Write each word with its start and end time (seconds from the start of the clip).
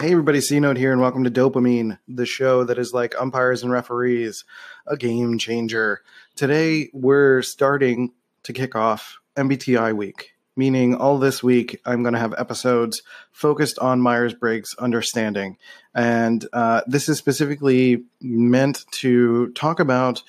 Hey 0.00 0.12
everybody, 0.12 0.40
C 0.40 0.58
Note 0.60 0.78
here, 0.78 0.92
and 0.92 1.00
welcome 1.02 1.24
to 1.24 1.30
Dopamine, 1.30 1.98
the 2.08 2.24
show 2.24 2.64
that 2.64 2.78
is 2.78 2.94
like 2.94 3.14
umpires 3.20 3.62
and 3.62 3.70
referees, 3.70 4.46
a 4.86 4.96
game 4.96 5.36
changer. 5.36 6.00
Today 6.36 6.88
we're 6.94 7.42
starting 7.42 8.14
to 8.44 8.54
kick 8.54 8.74
off 8.74 9.18
MBTI 9.36 9.94
week, 9.94 10.32
meaning 10.56 10.94
all 10.94 11.18
this 11.18 11.42
week 11.42 11.82
I'm 11.84 12.02
going 12.02 12.14
to 12.14 12.18
have 12.18 12.32
episodes 12.38 13.02
focused 13.30 13.78
on 13.78 14.00
Myers 14.00 14.32
Briggs 14.32 14.74
understanding. 14.78 15.58
And 15.94 16.46
uh, 16.54 16.80
this 16.86 17.10
is 17.10 17.18
specifically 17.18 18.04
meant 18.22 18.86
to 18.92 19.48
talk 19.48 19.80
about 19.80 20.22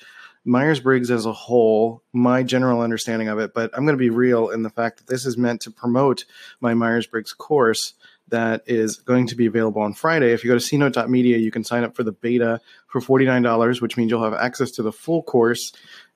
Myers 0.44 0.80
Briggs 0.80 1.10
as 1.10 1.24
a 1.24 1.32
whole, 1.32 2.02
my 2.12 2.42
general 2.42 2.82
understanding 2.82 3.28
of 3.28 3.38
it, 3.38 3.54
but 3.54 3.70
I'm 3.72 3.86
going 3.86 3.96
to 3.96 4.04
be 4.04 4.10
real 4.10 4.50
in 4.50 4.64
the 4.64 4.70
fact 4.70 4.98
that 4.98 5.06
this 5.06 5.24
is 5.24 5.38
meant 5.38 5.62
to 5.62 5.70
promote 5.70 6.26
my 6.60 6.74
Myers 6.74 7.06
Briggs 7.06 7.32
course 7.32 7.94
that 8.32 8.62
is 8.66 8.96
going 8.96 9.28
to 9.28 9.36
be 9.36 9.46
available 9.46 9.82
on 9.82 9.94
Friday. 9.94 10.32
If 10.32 10.42
you 10.42 10.50
go 10.50 10.58
to 10.58 10.64
cnote.media, 10.64 11.38
you 11.38 11.50
can 11.50 11.62
sign 11.62 11.84
up 11.84 11.94
for 11.94 12.02
the 12.02 12.12
beta 12.12 12.60
for 12.88 13.00
$49, 13.00 13.80
which 13.80 13.96
means 13.96 14.10
you'll 14.10 14.24
have 14.24 14.34
access 14.34 14.72
to 14.72 14.82
the 14.82 14.90
full 14.90 15.22
course. 15.22 15.72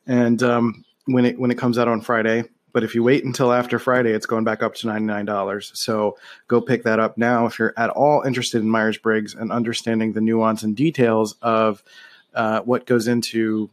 And 0.06 0.42
um, 0.42 0.84
when 1.05 1.24
it 1.24 1.38
when 1.38 1.50
it 1.50 1.58
comes 1.58 1.78
out 1.78 1.88
on 1.88 2.00
Friday, 2.00 2.44
but 2.72 2.84
if 2.84 2.94
you 2.94 3.02
wait 3.02 3.24
until 3.24 3.52
after 3.52 3.78
Friday, 3.78 4.10
it's 4.10 4.27
going 4.27 4.44
back 4.44 4.62
up 4.62 4.74
to 4.74 4.86
$99. 4.86 5.77
So 5.77 6.18
go 6.48 6.60
pick 6.60 6.82
that 6.82 6.98
up 6.98 7.16
now 7.16 7.46
if 7.46 7.58
you're 7.58 7.74
at 7.77 7.91
all 7.91 8.22
interested 8.22 8.60
in 8.60 8.69
Myers 8.69 8.98
Briggs 8.98 9.34
and 9.34 9.52
understanding 9.52 10.12
the 10.12 10.20
nuance 10.20 10.62
and 10.62 10.77
details 10.77 11.36
of 11.41 11.83
uh, 12.34 12.60
what 12.60 12.86
goes 12.86 13.08
into 13.08 13.70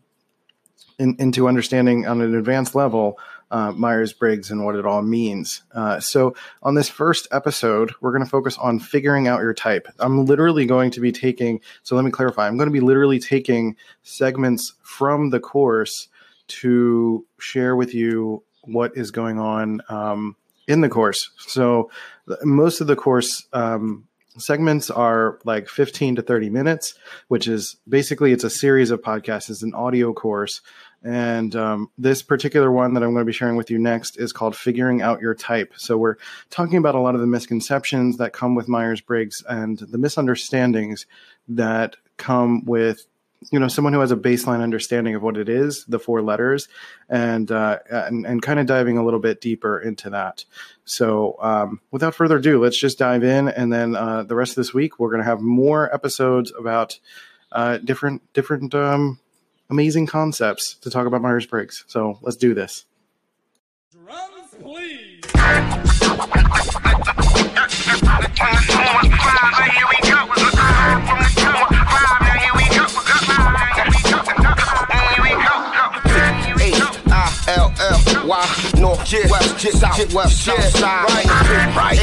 in, 1.00 1.16
into 1.20 1.48
understanding 1.48 2.08
on 2.08 2.22
an 2.22 2.36
advanced 2.36 2.76
level 2.76 3.18
uh, 3.54 3.72
Myers 3.72 4.12
Briggs 4.14 4.50
and 4.50 4.66
what 4.66 4.76
it 4.76 4.86
all 4.86 5.04
means. 5.04 5.62
Uh, 5.72 6.00
so, 6.00 6.36
on 6.64 6.74
this 6.74 6.90
first 6.90 7.28
episode, 7.32 7.94
we're 8.02 8.12
going 8.12 8.24
to 8.24 8.30
focus 8.30 8.58
on 8.58 8.80
figuring 8.80 9.28
out 9.28 9.42
your 9.42 9.54
type. 9.54 9.88
I'm 10.00 10.26
literally 10.26 10.66
going 10.66 10.90
to 10.92 11.00
be 11.00 11.12
taking, 11.12 11.62
so 11.84 11.96
let 11.96 12.04
me 12.04 12.10
clarify, 12.10 12.48
I'm 12.48 12.58
going 12.58 12.68
to 12.68 12.74
be 12.74 12.80
literally 12.80 13.20
taking 13.20 13.78
segments 14.02 14.74
from 14.82 15.30
the 15.30 15.40
course 15.40 16.08
to 16.48 17.26
share 17.40 17.76
with 17.76 17.94
you 17.94 18.44
what 18.64 18.98
is 18.98 19.12
going 19.12 19.40
on 19.40 19.82
um, 19.88 20.36
in 20.68 20.82
the 20.82 20.90
course. 20.90 21.30
So, 21.38 21.92
most 22.42 22.82
of 22.82 22.88
the 22.88 22.96
course 22.96 23.48
um, 23.54 24.08
segments 24.38 24.90
are 24.90 25.40
like 25.46 25.68
15 25.68 26.16
to 26.16 26.22
30 26.22 26.50
minutes 26.50 26.96
which 27.28 27.48
is 27.48 27.78
basically 27.88 28.32
it's 28.32 28.44
a 28.44 28.50
series 28.50 28.92
of 28.92 29.02
podcasts 29.02 29.50
it's 29.50 29.64
an 29.64 29.74
audio 29.74 30.14
course 30.14 30.62
and 31.04 31.54
um, 31.56 31.90
this 31.98 32.22
particular 32.22 32.72
one 32.72 32.94
that 32.94 33.04
I'm 33.04 33.12
going 33.12 33.26
to 33.26 33.30
be 33.30 33.34
sharing 33.34 33.58
with 33.58 33.70
you 33.70 33.78
next 33.78 34.18
is 34.18 34.32
called 34.32 34.56
Figuring 34.56 35.02
Out 35.02 35.20
Your 35.20 35.36
Type. 35.36 35.74
So, 35.76 35.98
we're 35.98 36.16
talking 36.50 36.78
about 36.78 36.96
a 36.96 37.00
lot 37.00 37.14
of 37.14 37.22
the 37.22 37.28
misconceptions 37.28 38.18
that 38.18 38.32
come 38.32 38.56
with 38.56 38.70
Myers 38.70 39.02
Briggs 39.02 39.44
and 39.48 39.78
the 39.78 39.98
misunderstandings 39.98 41.06
that 41.50 41.98
come 42.16 42.64
with 42.64 43.06
you 43.52 43.60
know 43.60 43.68
someone 43.68 43.94
who 43.94 44.00
has 44.00 44.12
a 44.12 44.18
baseline 44.18 44.62
understanding 44.62 45.16
of 45.16 45.22
what 45.22 45.38
it 45.38 45.50
is 45.50 45.86
the 45.86 46.00
four 46.00 46.22
letters 46.22 46.68
and 47.10 47.52
uh, 47.52 47.80
and, 47.90 48.26
and 48.26 48.42
kind 48.42 48.60
of 48.60 48.66
diving 48.66 48.98
a 48.98 49.04
little 49.04 49.20
bit 49.20 49.42
deeper 49.42 49.80
into 49.80 50.10
that 50.10 50.46
so 50.86 51.36
um, 51.42 51.80
without 51.92 52.16
further 52.16 52.38
ado 52.38 52.62
let's 52.62 52.80
just 52.80 52.98
dive 52.98 53.24
in 53.24 53.48
and 53.48 53.72
then 53.72 53.96
uh, 53.96 54.24
the 54.24 54.36
rest 54.36 54.52
of 54.52 54.56
this 54.56 54.74
week 54.74 55.00
we're 55.00 55.10
going 55.10 55.22
to 55.22 55.26
have 55.26 55.42
more 55.42 55.94
episodes 55.94 56.52
about 56.58 57.00
uh, 57.52 57.78
different 57.78 58.22
different 58.34 58.74
um, 58.74 59.20
amazing 59.70 60.06
concepts 60.06 60.76
to 60.76 60.90
talk 60.90 61.08
about 61.08 61.22
Myers 61.22 61.46
Briggs. 61.46 61.84
So 61.88 62.20
let's 62.22 62.38
do 62.38 62.54
this. 62.54 62.86
Drums, 63.92 64.54
please. 64.62 65.22
Why 70.26 70.53
north, 78.84 79.14
west, 79.30 79.62
south, 79.80 80.14
west, 80.14 80.44
south 80.44 80.62
side, 80.76 81.06
right, 81.06 81.26
ah, 81.30 81.74
right, 81.78 82.00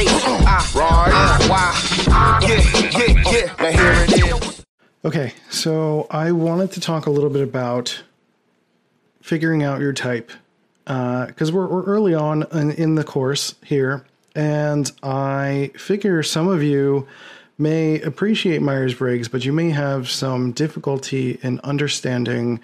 ah, 0.47 0.71
right, 0.75 1.49
why, 1.49 1.71
ah, 2.09 2.39
yeah, 2.41 2.55
yeah, 2.89 3.31
yeah. 3.31 3.55
Now 3.59 3.71
here 3.71 3.93
it 4.03 4.43
is. 4.43 4.65
Okay, 5.05 5.33
so 5.51 6.07
I 6.09 6.31
wanted 6.31 6.71
to 6.71 6.79
talk 6.79 7.05
a 7.05 7.11
little 7.11 7.29
bit 7.29 7.43
about 7.43 8.01
figuring 9.21 9.61
out 9.61 9.79
your 9.79 9.93
type 9.93 10.31
because 10.85 11.51
uh, 11.51 11.53
we're, 11.53 11.67
we're, 11.67 11.83
early 11.83 12.15
on 12.15 12.47
in, 12.51 12.71
in, 12.71 12.95
the 12.95 13.03
course 13.03 13.53
here, 13.63 14.03
and 14.33 14.91
I 15.03 15.71
figure 15.77 16.23
some 16.23 16.47
of 16.47 16.63
you 16.63 17.07
may 17.59 18.01
appreciate 18.01 18.63
Myers 18.63 18.95
Briggs, 18.95 19.27
but 19.27 19.45
you 19.45 19.53
may 19.53 19.69
have 19.69 20.09
some 20.09 20.51
difficulty 20.51 21.37
in 21.43 21.59
understanding 21.59 22.59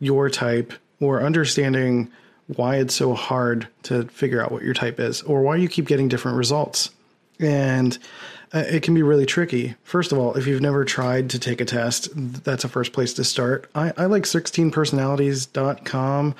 your 0.00 0.28
type 0.28 0.72
or 0.98 1.22
understanding 1.22 2.10
why 2.56 2.76
it's 2.76 2.94
so 2.94 3.14
hard 3.14 3.68
to 3.84 4.04
figure 4.06 4.42
out 4.42 4.50
what 4.50 4.62
your 4.62 4.74
type 4.74 4.98
is 4.98 5.22
or 5.22 5.42
why 5.42 5.56
you 5.56 5.68
keep 5.68 5.86
getting 5.86 6.08
different 6.08 6.36
results. 6.36 6.90
And 7.38 7.98
uh, 8.52 8.64
it 8.68 8.82
can 8.82 8.94
be 8.94 9.02
really 9.02 9.26
tricky. 9.26 9.76
First 9.84 10.10
of 10.10 10.18
all, 10.18 10.34
if 10.34 10.44
you've 10.46 10.60
never 10.60 10.84
tried 10.84 11.30
to 11.30 11.38
take 11.38 11.60
a 11.60 11.64
test, 11.64 12.08
that's 12.14 12.64
a 12.64 12.68
first 12.68 12.92
place 12.92 13.14
to 13.14 13.22
start. 13.22 13.70
I, 13.76 13.92
I 13.96 14.06
like 14.06 14.24
16personalities.com. 14.24 16.34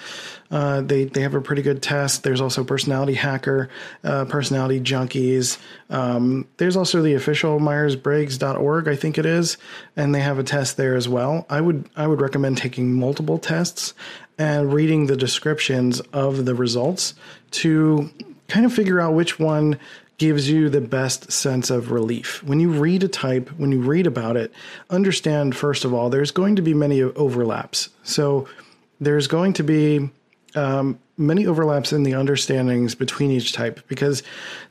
Uh, 0.50 0.80
they, 0.80 1.04
they 1.04 1.20
have 1.20 1.34
a 1.34 1.40
pretty 1.40 1.62
good 1.62 1.82
test. 1.82 2.24
There's 2.24 2.40
also 2.40 2.64
Personality 2.64 3.14
Hacker, 3.14 3.68
uh, 4.02 4.24
Personality 4.24 4.80
Junkies. 4.80 5.58
Um, 5.88 6.48
there's 6.56 6.76
also 6.76 7.00
the 7.00 7.14
official 7.14 7.60
MyersBriggs.org, 7.60 8.88
I 8.88 8.96
think 8.96 9.16
it 9.16 9.26
is, 9.26 9.56
and 9.94 10.12
they 10.12 10.20
have 10.20 10.40
a 10.40 10.44
test 10.44 10.76
there 10.76 10.96
as 10.96 11.08
well. 11.08 11.46
I 11.48 11.60
would 11.60 11.88
I 11.94 12.08
would 12.08 12.20
recommend 12.20 12.58
taking 12.58 12.92
multiple 12.92 13.38
tests 13.38 13.94
and 14.36 14.72
reading 14.72 15.06
the 15.06 15.16
descriptions 15.16 16.00
of 16.12 16.46
the 16.46 16.56
results 16.56 17.14
to 17.52 18.10
kind 18.48 18.66
of 18.66 18.72
figure 18.72 19.00
out 19.00 19.14
which 19.14 19.38
one 19.38 19.78
gives 20.20 20.50
you 20.50 20.68
the 20.68 20.82
best 20.82 21.32
sense 21.32 21.70
of 21.70 21.90
relief. 21.90 22.44
When 22.44 22.60
you 22.60 22.68
read 22.70 23.02
a 23.02 23.08
type, 23.08 23.48
when 23.56 23.72
you 23.72 23.80
read 23.80 24.06
about 24.06 24.36
it, 24.36 24.52
understand 24.90 25.56
first 25.56 25.86
of 25.86 25.94
all, 25.94 26.10
there's 26.10 26.30
going 26.30 26.56
to 26.56 26.62
be 26.62 26.74
many 26.74 27.02
overlaps. 27.02 27.88
So 28.02 28.46
there's 29.00 29.26
going 29.28 29.54
to 29.54 29.62
be 29.62 30.10
um, 30.54 30.98
many 31.16 31.46
overlaps 31.46 31.92
in 31.92 32.02
the 32.02 32.14
understandings 32.14 32.94
between 32.94 33.30
each 33.30 33.52
type 33.52 33.86
because 33.86 34.22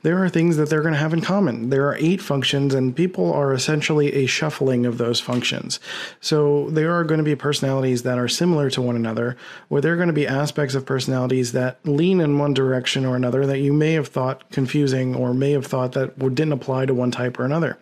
there 0.02 0.22
are 0.22 0.28
things 0.28 0.56
that 0.56 0.68
they're 0.68 0.82
going 0.82 0.94
to 0.94 1.00
have 1.00 1.12
in 1.14 1.20
common. 1.20 1.70
There 1.70 1.88
are 1.88 1.96
eight 1.96 2.20
functions, 2.20 2.74
and 2.74 2.94
people 2.94 3.32
are 3.32 3.52
essentially 3.52 4.12
a 4.12 4.26
shuffling 4.26 4.84
of 4.84 4.98
those 4.98 5.20
functions. 5.20 5.80
So 6.20 6.68
there 6.70 6.92
are 6.92 7.04
going 7.04 7.18
to 7.18 7.24
be 7.24 7.36
personalities 7.36 8.02
that 8.02 8.18
are 8.18 8.28
similar 8.28 8.68
to 8.70 8.82
one 8.82 8.96
another, 8.96 9.36
or 9.70 9.80
there 9.80 9.92
are 9.92 9.96
going 9.96 10.08
to 10.08 10.12
be 10.12 10.26
aspects 10.26 10.74
of 10.74 10.84
personalities 10.84 11.52
that 11.52 11.78
lean 11.86 12.20
in 12.20 12.38
one 12.38 12.52
direction 12.52 13.06
or 13.06 13.16
another 13.16 13.46
that 13.46 13.60
you 13.60 13.72
may 13.72 13.92
have 13.92 14.08
thought 14.08 14.50
confusing 14.50 15.14
or 15.14 15.32
may 15.32 15.52
have 15.52 15.66
thought 15.66 15.92
that 15.92 16.18
didn't 16.18 16.52
apply 16.52 16.86
to 16.86 16.94
one 16.94 17.10
type 17.10 17.38
or 17.38 17.44
another. 17.44 17.78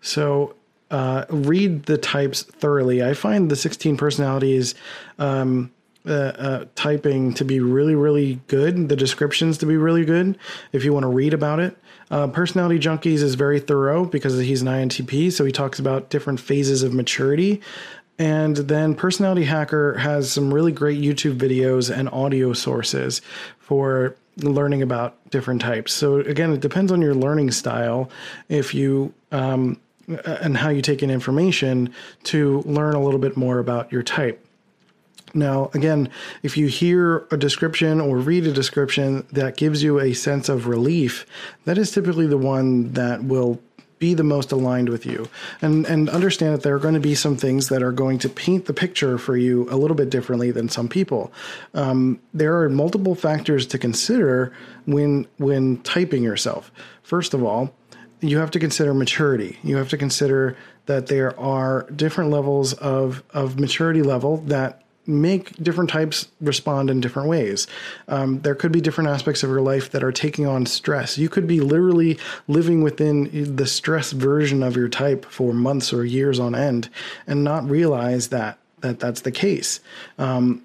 So 0.00 0.54
uh, 0.90 1.24
read 1.30 1.84
the 1.84 1.98
types 1.98 2.42
thoroughly. 2.42 3.02
I 3.02 3.14
find 3.14 3.50
the 3.50 3.56
16 3.56 3.96
personalities. 3.96 4.74
Um, 5.18 5.72
uh, 6.06 6.12
uh, 6.12 6.64
typing 6.74 7.32
to 7.34 7.44
be 7.44 7.60
really, 7.60 7.94
really 7.94 8.40
good, 8.46 8.88
the 8.88 8.96
descriptions 8.96 9.58
to 9.58 9.66
be 9.66 9.76
really 9.76 10.04
good 10.04 10.38
if 10.72 10.84
you 10.84 10.92
want 10.92 11.04
to 11.04 11.08
read 11.08 11.34
about 11.34 11.60
it. 11.60 11.76
Uh, 12.10 12.26
Personality 12.26 12.78
Junkies 12.78 13.22
is 13.22 13.34
very 13.34 13.58
thorough 13.58 14.04
because 14.04 14.38
he's 14.38 14.62
an 14.62 14.68
INTP, 14.68 15.32
so 15.32 15.44
he 15.44 15.52
talks 15.52 15.78
about 15.78 16.10
different 16.10 16.40
phases 16.40 16.82
of 16.82 16.92
maturity. 16.92 17.60
And 18.18 18.56
then 18.56 18.94
Personality 18.94 19.44
Hacker 19.44 19.94
has 19.94 20.30
some 20.30 20.52
really 20.52 20.72
great 20.72 21.00
YouTube 21.00 21.36
videos 21.36 21.94
and 21.94 22.08
audio 22.10 22.52
sources 22.52 23.20
for 23.58 24.14
learning 24.36 24.82
about 24.82 25.16
different 25.30 25.60
types. 25.60 25.92
So 25.92 26.16
again, 26.16 26.52
it 26.52 26.60
depends 26.60 26.92
on 26.92 27.00
your 27.00 27.14
learning 27.14 27.50
style. 27.50 28.10
If 28.48 28.74
you 28.74 29.14
um, 29.32 29.80
and 30.26 30.56
how 30.56 30.68
you 30.68 30.82
take 30.82 31.02
in 31.02 31.10
information 31.10 31.92
to 32.24 32.60
learn 32.62 32.94
a 32.94 33.02
little 33.02 33.18
bit 33.18 33.36
more 33.36 33.58
about 33.58 33.90
your 33.90 34.02
type. 34.02 34.46
Now, 35.34 35.70
again, 35.74 36.08
if 36.42 36.56
you 36.56 36.68
hear 36.68 37.26
a 37.30 37.36
description 37.36 38.00
or 38.00 38.18
read 38.18 38.46
a 38.46 38.52
description 38.52 39.26
that 39.32 39.56
gives 39.56 39.82
you 39.82 40.00
a 40.00 40.12
sense 40.14 40.48
of 40.48 40.68
relief, 40.68 41.26
that 41.64 41.76
is 41.76 41.90
typically 41.90 42.26
the 42.26 42.38
one 42.38 42.92
that 42.92 43.24
will 43.24 43.60
be 43.98 44.14
the 44.14 44.24
most 44.24 44.52
aligned 44.52 44.88
with 44.88 45.06
you. 45.06 45.28
And 45.62 45.86
and 45.86 46.08
understand 46.08 46.54
that 46.54 46.62
there 46.62 46.74
are 46.74 46.80
going 46.80 46.94
to 46.94 47.00
be 47.00 47.14
some 47.14 47.36
things 47.36 47.68
that 47.68 47.82
are 47.82 47.92
going 47.92 48.18
to 48.18 48.28
paint 48.28 48.66
the 48.66 48.74
picture 48.74 49.18
for 49.18 49.36
you 49.36 49.68
a 49.70 49.76
little 49.76 49.96
bit 49.96 50.10
differently 50.10 50.50
than 50.50 50.68
some 50.68 50.88
people. 50.88 51.32
Um, 51.74 52.20
there 52.32 52.60
are 52.60 52.68
multiple 52.68 53.14
factors 53.14 53.66
to 53.68 53.78
consider 53.78 54.52
when 54.84 55.26
when 55.38 55.78
typing 55.82 56.22
yourself. 56.22 56.70
First 57.02 57.34
of 57.34 57.42
all, 57.42 57.72
you 58.20 58.38
have 58.38 58.50
to 58.52 58.58
consider 58.58 58.94
maturity. 58.94 59.58
You 59.62 59.76
have 59.76 59.88
to 59.90 59.96
consider 59.96 60.56
that 60.86 61.06
there 61.06 61.38
are 61.38 61.88
different 61.90 62.30
levels 62.30 62.72
of, 62.74 63.22
of 63.30 63.58
maturity 63.58 64.02
level 64.02 64.38
that 64.48 64.83
make 65.06 65.54
different 65.62 65.90
types 65.90 66.28
respond 66.40 66.90
in 66.90 67.00
different 67.00 67.28
ways. 67.28 67.66
Um, 68.08 68.40
there 68.40 68.54
could 68.54 68.72
be 68.72 68.80
different 68.80 69.10
aspects 69.10 69.42
of 69.42 69.50
your 69.50 69.60
life 69.60 69.90
that 69.90 70.02
are 70.02 70.12
taking 70.12 70.46
on 70.46 70.66
stress. 70.66 71.18
You 71.18 71.28
could 71.28 71.46
be 71.46 71.60
literally 71.60 72.18
living 72.48 72.82
within 72.82 73.56
the 73.56 73.66
stress 73.66 74.12
version 74.12 74.62
of 74.62 74.76
your 74.76 74.88
type 74.88 75.26
for 75.26 75.52
months 75.52 75.92
or 75.92 76.04
years 76.04 76.38
on 76.40 76.54
end 76.54 76.88
and 77.26 77.44
not 77.44 77.68
realize 77.68 78.28
that 78.28 78.58
that 78.80 79.00
that's 79.00 79.22
the 79.22 79.32
case. 79.32 79.80
Um, 80.18 80.62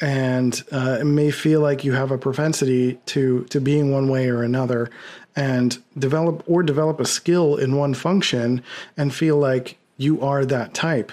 and 0.00 0.62
uh, 0.70 0.98
it 1.00 1.04
may 1.04 1.30
feel 1.30 1.60
like 1.60 1.84
you 1.84 1.92
have 1.92 2.10
a 2.10 2.18
propensity 2.18 2.98
to 3.06 3.44
to 3.44 3.60
being 3.60 3.92
one 3.92 4.08
way 4.08 4.28
or 4.28 4.42
another 4.42 4.90
and 5.34 5.78
develop 5.98 6.42
or 6.46 6.62
develop 6.62 7.00
a 7.00 7.04
skill 7.04 7.56
in 7.56 7.76
one 7.76 7.94
function 7.94 8.62
and 8.96 9.14
feel 9.14 9.36
like 9.36 9.78
you 9.96 10.20
are 10.20 10.44
that 10.44 10.74
type 10.74 11.12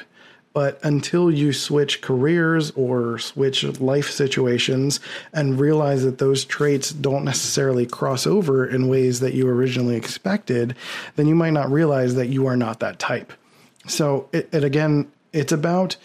but 0.53 0.79
until 0.83 1.31
you 1.31 1.51
switch 1.51 2.01
careers 2.01 2.71
or 2.71 3.17
switch 3.17 3.63
life 3.81 4.09
situations 4.09 4.99
and 5.33 5.59
realize 5.59 6.03
that 6.03 6.19
those 6.19 6.45
traits 6.45 6.91
don't 6.91 7.25
necessarily 7.25 7.85
cross 7.85 8.27
over 8.27 8.65
in 8.65 8.87
ways 8.87 9.19
that 9.19 9.33
you 9.33 9.47
originally 9.47 9.95
expected, 9.95 10.75
then 11.15 11.27
you 11.27 11.35
might 11.35 11.53
not 11.53 11.71
realize 11.71 12.15
that 12.15 12.27
you 12.27 12.45
are 12.45 12.57
not 12.57 12.79
that 12.79 12.99
type. 12.99 13.33
So, 13.87 14.29
it, 14.31 14.47
it 14.53 14.63
again, 14.63 15.11
it's 15.33 15.51
about 15.51 15.97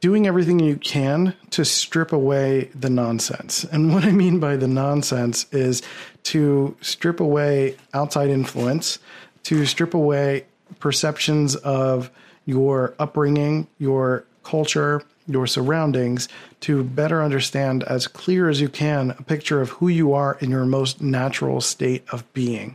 doing 0.00 0.26
everything 0.26 0.60
you 0.60 0.76
can 0.76 1.34
to 1.50 1.64
strip 1.64 2.12
away 2.12 2.70
the 2.74 2.90
nonsense. 2.90 3.64
And 3.64 3.92
what 3.92 4.04
I 4.04 4.12
mean 4.12 4.38
by 4.38 4.56
the 4.56 4.68
nonsense 4.68 5.46
is 5.50 5.82
to 6.24 6.76
strip 6.80 7.20
away 7.20 7.76
outside 7.94 8.30
influence, 8.30 8.98
to 9.44 9.66
strip 9.66 9.94
away 9.94 10.44
perceptions 10.78 11.56
of 11.56 12.10
your 12.48 12.94
upbringing, 12.98 13.66
your 13.78 14.24
culture, 14.42 15.02
your 15.26 15.46
surroundings 15.46 16.28
to 16.60 16.82
better 16.82 17.22
understand 17.22 17.84
as 17.84 18.06
clear 18.08 18.48
as 18.48 18.58
you 18.58 18.70
can 18.70 19.10
a 19.10 19.22
picture 19.22 19.60
of 19.60 19.68
who 19.68 19.88
you 19.88 20.14
are 20.14 20.38
in 20.40 20.50
your 20.50 20.64
most 20.64 21.02
natural 21.02 21.60
state 21.60 22.02
of 22.10 22.32
being. 22.32 22.74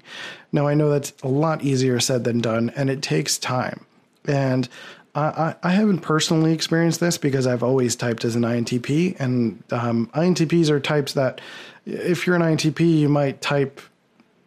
Now, 0.51 0.67
I 0.67 0.75
know 0.75 0.91
that's 0.91 1.11
a 1.23 1.27
lot 1.27 1.63
easier 1.63 1.99
said 1.99 2.23
than 2.23 2.39
done, 2.39 2.71
and 2.75 2.91
it 2.91 3.01
takes 3.01 3.39
time. 3.39 3.83
And 4.25 4.69
I, 5.15 5.55
I 5.63 5.71
haven't 5.71 5.99
personally 5.99 6.53
experienced 6.53 6.99
this 6.99 7.17
because 7.17 7.47
I've 7.47 7.63
always 7.63 7.95
typed 7.95 8.23
as 8.25 8.35
an 8.35 8.43
INTP, 8.43 9.19
and 9.19 9.63
um, 9.71 10.11
INTPs 10.13 10.69
are 10.69 10.79
types 10.79 11.13
that, 11.13 11.41
if 11.87 12.27
you're 12.27 12.35
an 12.35 12.43
INTP, 12.43 12.99
you 12.99 13.09
might 13.09 13.41
type 13.41 13.81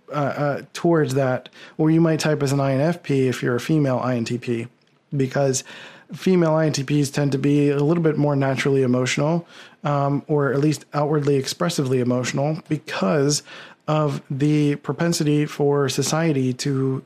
uh, 0.09 0.13
uh, 0.13 0.63
towards 0.73 1.15
that, 1.15 1.49
or 1.79 1.91
you 1.91 2.01
might 2.01 2.21
type 2.21 2.41
as 2.45 2.53
an 2.53 2.61
INFP 2.61 3.29
if 3.29 3.43
you're 3.43 3.57
a 3.57 3.61
female 3.61 3.99
INTP, 3.99 4.69
because 5.15 5.65
female 6.13 6.53
INTPs 6.53 7.13
tend 7.13 7.33
to 7.33 7.39
be 7.39 7.71
a 7.71 7.83
little 7.83 8.03
bit 8.03 8.17
more 8.17 8.37
naturally 8.37 8.83
emotional, 8.83 9.47
um, 9.85 10.23
or 10.29 10.53
at 10.53 10.61
least 10.61 10.85
outwardly 10.95 11.37
expressively 11.37 12.01
emotional, 12.01 12.61
because 12.69 13.43
of 13.89 14.23
the 14.31 14.77
propensity 14.77 15.47
for 15.47 15.89
society 15.89 16.53
to, 16.53 17.03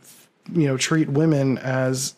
you 0.52 0.66
know, 0.66 0.76
treat 0.76 1.08
women 1.08 1.58
as 1.58 2.14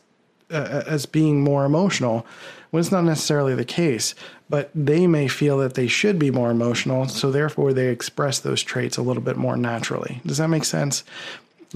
uh, 0.50 0.82
as 0.87 1.06
being 1.06 1.43
more 1.43 1.64
emotional 1.64 2.26
when 2.70 2.81
it's 2.81 2.93
not 2.93 3.05
necessarily 3.05 3.55
the 3.55 3.64
case 3.64 4.14
but 4.52 4.70
they 4.75 5.06
may 5.06 5.26
feel 5.26 5.56
that 5.56 5.73
they 5.73 5.87
should 5.87 6.19
be 6.19 6.31
more 6.31 6.50
emotional 6.50 7.08
so 7.08 7.31
therefore 7.31 7.73
they 7.73 7.88
express 7.88 8.38
those 8.38 8.62
traits 8.62 8.99
a 8.99 9.02
little 9.02 9.23
bit 9.23 9.38
more 9.38 9.56
naturally. 9.56 10.20
Does 10.26 10.37
that 10.37 10.49
make 10.49 10.64
sense 10.64 11.05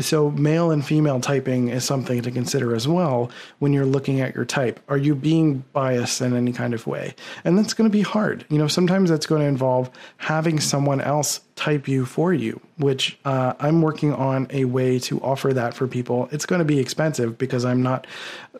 so, 0.01 0.31
male 0.31 0.71
and 0.71 0.85
female 0.85 1.21
typing 1.21 1.69
is 1.69 1.85
something 1.85 2.21
to 2.23 2.31
consider 2.31 2.75
as 2.75 2.87
well 2.87 3.31
when 3.59 3.73
you're 3.73 3.87
looking 3.87 4.21
at 4.21 4.35
your 4.35 4.45
type. 4.45 4.79
Are 4.89 4.97
you 4.99 5.15
being 5.15 5.65
biased 5.73 6.21
in 6.21 6.37
any 6.37 6.53
kind 6.53 6.75
of 6.75 6.87
way? 6.87 7.15
And 7.45 7.57
that's 7.57 7.73
going 7.73 7.89
to 7.89 7.93
be 7.93 8.03
hard. 8.03 8.45
You 8.51 8.59
know, 8.59 8.69
sometimes 8.69 9.11
that's 9.11 9.27
going 9.27 9.41
to 9.41 9.47
involve 9.47 9.91
having 10.19 10.61
someone 10.61 11.01
else 11.01 11.41
type 11.55 11.89
you 11.89 12.05
for 12.05 12.35
you, 12.35 12.61
which 12.79 13.19
uh, 13.25 13.55
I'm 13.59 13.81
working 13.81 14.13
on 14.13 14.47
a 14.51 14.67
way 14.67 14.99
to 15.01 15.21
offer 15.21 15.55
that 15.55 15.75
for 15.75 15.87
people. 15.87 16.29
It's 16.31 16.47
going 16.47 16.59
to 16.59 16.65
be 16.65 16.79
expensive 16.79 17.39
because 17.39 17.65
I'm 17.65 17.83
not 17.83 18.07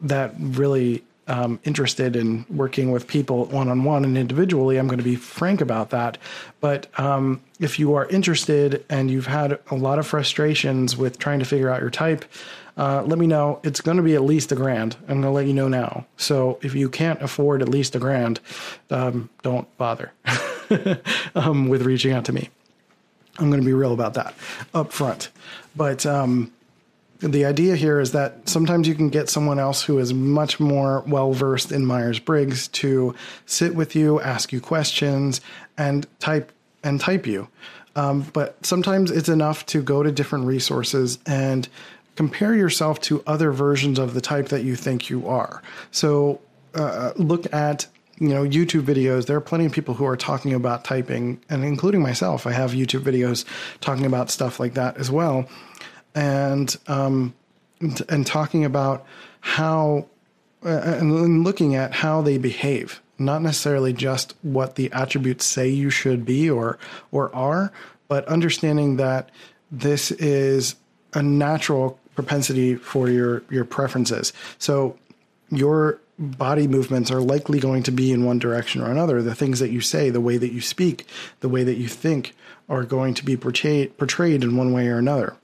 that 0.01 0.35
really 0.39 1.05
um, 1.29 1.59
interested 1.65 2.17
in 2.17 2.45
working 2.49 2.91
with 2.91 3.07
people 3.07 3.47
one 3.47 3.69
on 3.69 3.85
one 3.85 4.05
and 4.05 4.17
individually. 4.17 4.79
I'm 4.79 4.87
going 4.87 4.99
to 4.99 5.05
be 5.05 5.17
frank 5.17 5.61
about 5.61 5.91
that. 5.91 6.19
But 6.61 6.89
um, 6.99 7.41
if 7.59 7.79
you 7.79 7.95
are 7.95 8.07
interested 8.07 8.85
and 8.89 9.11
you've 9.11 9.27
had 9.27 9.59
a 9.71 9.75
lot 9.75 9.99
of 9.99 10.07
frustrations 10.07 10.97
with 10.97 11.19
trying 11.19 11.39
to 11.41 11.45
figure 11.45 11.71
out 11.71 11.81
your 11.81 11.91
type, 11.91 12.25
uh, 12.77 13.03
let 13.03 13.19
me 13.19 13.27
know. 13.27 13.59
It's 13.63 13.81
going 13.81 13.97
to 13.97 14.03
be 14.03 14.15
at 14.15 14.23
least 14.23 14.53
a 14.53 14.55
grand. 14.55 14.97
I'm 15.03 15.21
going 15.21 15.23
to 15.23 15.31
let 15.31 15.47
you 15.47 15.55
know 15.55 15.69
now. 15.69 16.07
So 16.17 16.59
if 16.63 16.75
you 16.75 16.89
can't 16.89 17.21
afford 17.23 17.63
at 17.63 17.69
least 17.69 17.95
a 17.95 17.99
grand, 17.99 18.41
um, 18.91 19.31
don't 19.43 19.75
bother 19.79 20.13
um, 21.35 21.69
with 21.69 21.83
reaching 21.83 22.13
out 22.13 22.27
to 22.27 22.33
me. 22.33 22.51
I'm 23.39 23.51
going 23.51 23.61
to 23.61 23.67
be 23.67 23.73
real 23.73 23.93
about 23.93 24.15
that 24.15 24.35
up 24.75 24.93
front. 24.93 25.31
But 25.75 26.07
um, 26.07 26.53
the 27.21 27.45
idea 27.45 27.77
here 27.77 28.01
is 28.01 28.13
that 28.13 28.49
sometimes 28.49 28.87
you 28.87 28.95
can 28.95 29.09
get 29.09 29.29
someone 29.29 29.59
else 29.59 29.83
who 29.83 29.99
is 29.99 30.13
much 30.13 30.61
more 30.61 31.03
well 31.07 31.33
versed 31.33 31.73
in 31.73 31.87
Myers 31.87 32.19
Briggs 32.19 32.69
to 32.69 33.15
sit 33.47 33.75
with 33.75 33.97
you, 33.97 34.21
ask 34.21 34.53
you 34.53 34.61
questions, 34.61 35.41
and 35.79 36.07
type 36.19 36.53
and 36.83 37.01
type 37.01 37.27
you. 37.27 37.49
Um, 37.95 38.23
but 38.33 38.65
sometimes 38.65 39.11
it's 39.11 39.29
enough 39.29 39.65
to 39.67 39.83
go 39.83 40.03
to 40.03 40.13
different 40.13 40.45
resources 40.45 41.19
and 41.27 41.67
compare 42.15 42.55
yourself 42.55 43.01
to 43.03 43.23
other 43.27 43.51
versions 43.53 43.99
of 43.99 44.13
the 44.13 44.21
type 44.21 44.49
that 44.49 44.63
you 44.65 44.77
think 44.77 45.09
you 45.09 45.27
are. 45.27 45.63
So 45.91 46.41
uh, 46.75 47.13
look 47.17 47.53
at 47.55 47.87
you 48.19 48.29
know 48.29 48.45
YouTube 48.45 48.83
videos. 48.83 49.27
There 49.27 49.37
are 49.37 49.43
plenty 49.43 49.65
of 49.65 49.73
people 49.73 49.95
who 49.95 50.05
are 50.05 50.17
talking 50.17 50.53
about 50.53 50.85
typing, 50.85 51.41
and 51.49 51.65
including 51.65 52.03
myself. 52.03 52.47
I 52.47 52.53
have 52.53 52.73
YouTube 52.73 53.03
videos 53.03 53.47
talking 53.81 54.05
about 54.05 54.31
stuff 54.31 54.61
like 54.61 54.75
that 54.75 54.99
as 54.99 55.11
well 55.11 55.49
and 56.17 56.77
um, 56.89 57.35
and 58.09 58.27
talking 58.27 58.65
about 58.65 59.07
how 59.41 60.07
uh, 60.65 60.69
and 60.69 61.45
looking 61.45 61.77
at 61.77 61.93
how 61.93 62.23
they 62.23 62.39
behave, 62.39 63.01
not 63.19 63.43
necessarily 63.43 63.93
just 63.93 64.35
what 64.43 64.75
the 64.75 64.91
attributes 64.93 65.45
say 65.45 65.69
you 65.69 65.91
should 65.91 66.25
be 66.25 66.51
or 66.51 66.79
or 67.13 67.33
are, 67.37 67.71
but 68.09 68.27
understanding 68.27 68.97
that 68.97 69.31
this 69.71 70.11
is 70.13 70.75
a 71.13 71.23
natural 71.23 72.01
propensity 72.17 72.75
for 72.75 73.09
your 73.09 73.43
your 73.51 73.65
preferences. 73.65 74.33
So 74.59 74.99
your 75.51 76.01
body 76.19 76.67
movements 76.67 77.11
are 77.11 77.21
likely 77.21 77.61
going 77.61 77.83
to 77.83 77.93
be 77.93 78.11
in 78.11 78.25
one 78.25 78.39
direction 78.39 78.81
or 78.81 78.91
another. 78.91 79.21
The 79.21 79.35
things 79.35 79.59
that 79.61 79.71
you 79.71 79.83
say, 79.83 80.09
the 80.09 80.21
way 80.21 80.39
that 80.39 80.53
you 80.53 80.63
speak, 80.63 81.07
the 81.41 81.49
way 81.51 81.63
that 81.63 81.77
you 81.77 81.89
think 81.89 82.35
are 82.71 82.85
going 82.85 83.13
to 83.15 83.25
be 83.25 83.37
portrayed 83.37 83.99
portrayed 83.99 84.43
in 84.43 84.57
one 84.57 84.73
way 84.73 84.89
or 84.89 84.97
another. 84.97 85.37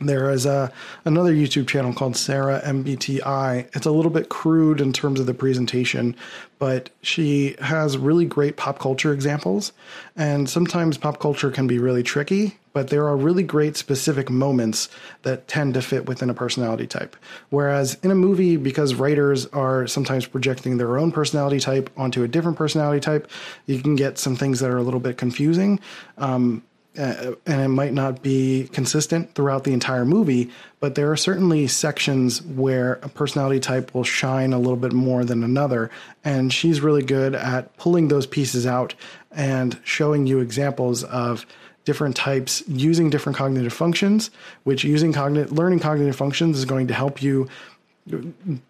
There 0.00 0.30
is 0.30 0.46
a 0.46 0.72
another 1.04 1.34
YouTube 1.34 1.68
channel 1.68 1.92
called 1.92 2.16
Sarah 2.16 2.62
MBTI. 2.64 3.68
It's 3.76 3.84
a 3.84 3.90
little 3.90 4.10
bit 4.10 4.30
crude 4.30 4.80
in 4.80 4.94
terms 4.94 5.20
of 5.20 5.26
the 5.26 5.34
presentation, 5.34 6.16
but 6.58 6.88
she 7.02 7.54
has 7.60 7.98
really 7.98 8.24
great 8.24 8.56
pop 8.56 8.78
culture 8.78 9.12
examples. 9.12 9.72
And 10.16 10.48
sometimes 10.48 10.96
pop 10.96 11.20
culture 11.20 11.50
can 11.50 11.66
be 11.66 11.78
really 11.78 12.02
tricky, 12.02 12.56
but 12.72 12.88
there 12.88 13.06
are 13.08 13.16
really 13.16 13.42
great 13.42 13.76
specific 13.76 14.30
moments 14.30 14.88
that 15.20 15.48
tend 15.48 15.74
to 15.74 15.82
fit 15.82 16.06
within 16.06 16.30
a 16.30 16.34
personality 16.34 16.86
type. 16.86 17.14
Whereas 17.50 17.98
in 18.02 18.10
a 18.10 18.14
movie, 18.14 18.56
because 18.56 18.94
writers 18.94 19.44
are 19.46 19.86
sometimes 19.86 20.24
projecting 20.24 20.78
their 20.78 20.96
own 20.96 21.12
personality 21.12 21.60
type 21.60 21.90
onto 21.98 22.22
a 22.22 22.28
different 22.28 22.56
personality 22.56 23.00
type, 23.00 23.30
you 23.66 23.82
can 23.82 23.96
get 23.96 24.16
some 24.16 24.34
things 24.34 24.60
that 24.60 24.70
are 24.70 24.78
a 24.78 24.82
little 24.82 25.00
bit 25.00 25.18
confusing. 25.18 25.78
Um, 26.16 26.62
uh, 26.98 27.32
and 27.46 27.60
it 27.60 27.68
might 27.68 27.92
not 27.92 28.22
be 28.22 28.68
consistent 28.72 29.34
throughout 29.34 29.64
the 29.64 29.72
entire 29.72 30.04
movie, 30.04 30.50
but 30.80 30.96
there 30.96 31.10
are 31.10 31.16
certainly 31.16 31.66
sections 31.66 32.42
where 32.42 32.94
a 33.02 33.08
personality 33.08 33.60
type 33.60 33.94
will 33.94 34.04
shine 34.04 34.52
a 34.52 34.58
little 34.58 34.76
bit 34.76 34.92
more 34.92 35.24
than 35.24 35.44
another. 35.44 35.90
And 36.24 36.52
she's 36.52 36.80
really 36.80 37.02
good 37.02 37.34
at 37.34 37.76
pulling 37.76 38.08
those 38.08 38.26
pieces 38.26 38.66
out 38.66 38.94
and 39.30 39.78
showing 39.84 40.26
you 40.26 40.40
examples 40.40 41.04
of 41.04 41.46
different 41.84 42.16
types 42.16 42.62
using 42.66 43.08
different 43.08 43.38
cognitive 43.38 43.72
functions, 43.72 44.30
which 44.64 44.82
using 44.82 45.12
cognitive 45.12 45.52
learning 45.52 45.78
cognitive 45.78 46.16
functions 46.16 46.58
is 46.58 46.64
going 46.64 46.88
to 46.88 46.94
help 46.94 47.22
you 47.22 47.48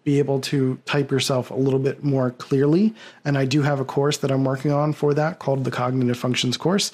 be 0.03 0.19
able 0.19 0.39
to 0.39 0.77
type 0.85 1.09
yourself 1.09 1.49
a 1.49 1.55
little 1.55 1.79
bit 1.79 2.03
more 2.03 2.31
clearly. 2.31 2.93
And 3.25 3.37
I 3.37 3.45
do 3.45 3.61
have 3.63 3.79
a 3.79 3.85
course 3.85 4.17
that 4.17 4.31
I'm 4.31 4.43
working 4.43 4.71
on 4.71 4.93
for 4.93 5.13
that 5.13 5.39
called 5.39 5.63
the 5.63 5.71
Cognitive 5.71 6.17
Functions 6.17 6.57
course 6.57 6.91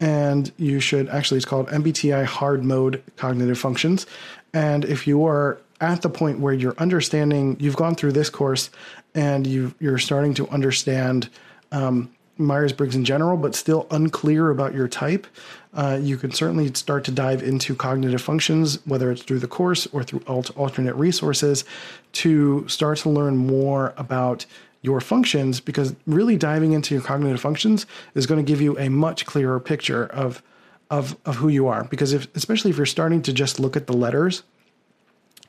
and 0.00 0.52
you 0.56 0.80
should 0.80 1.08
actually 1.08 1.38
it's 1.38 1.46
called 1.46 1.68
MBTI 1.68 2.24
hard 2.24 2.64
mode 2.64 3.02
cognitive 3.16 3.58
functions. 3.58 4.06
And 4.52 4.84
if 4.84 5.06
you 5.06 5.24
are 5.26 5.58
at 5.80 6.02
the 6.02 6.08
point 6.08 6.38
where 6.38 6.54
you're 6.54 6.76
understanding, 6.78 7.56
you've 7.60 7.76
gone 7.76 7.94
through 7.94 8.12
this 8.12 8.30
course 8.30 8.70
and 9.14 9.46
you 9.46 9.74
you're 9.80 9.98
starting 9.98 10.34
to 10.34 10.48
understand 10.48 11.28
um, 11.72 12.10
Myers 12.36 12.72
Briggs 12.72 12.96
in 12.96 13.04
general, 13.04 13.36
but 13.36 13.54
still 13.54 13.86
unclear 13.90 14.50
about 14.50 14.74
your 14.74 14.88
type, 14.88 15.26
uh, 15.74 15.98
you 16.00 16.16
can 16.16 16.32
certainly 16.32 16.72
start 16.74 17.04
to 17.04 17.10
dive 17.10 17.42
into 17.42 17.74
cognitive 17.74 18.20
functions, 18.20 18.84
whether 18.86 19.10
it's 19.10 19.22
through 19.22 19.38
the 19.38 19.48
course 19.48 19.86
or 19.92 20.02
through 20.02 20.22
alt- 20.26 20.56
alternate 20.56 20.94
resources, 20.94 21.64
to 22.12 22.66
start 22.68 22.98
to 22.98 23.10
learn 23.10 23.36
more 23.36 23.94
about 23.96 24.46
your 24.84 25.00
functions 25.00 25.60
because 25.60 25.96
really 26.06 26.36
diving 26.36 26.72
into 26.72 26.94
your 26.94 27.02
cognitive 27.02 27.40
functions 27.40 27.86
is 28.14 28.26
going 28.26 28.44
to 28.44 28.48
give 28.48 28.60
you 28.60 28.78
a 28.78 28.90
much 28.90 29.24
clearer 29.24 29.58
picture 29.58 30.06
of 30.06 30.42
of 30.90 31.16
of 31.24 31.36
who 31.36 31.48
you 31.48 31.66
are. 31.66 31.84
Because 31.84 32.12
if 32.12 32.28
especially 32.36 32.70
if 32.70 32.76
you're 32.76 32.84
starting 32.84 33.22
to 33.22 33.32
just 33.32 33.58
look 33.58 33.76
at 33.76 33.86
the 33.86 33.94
letters 33.94 34.42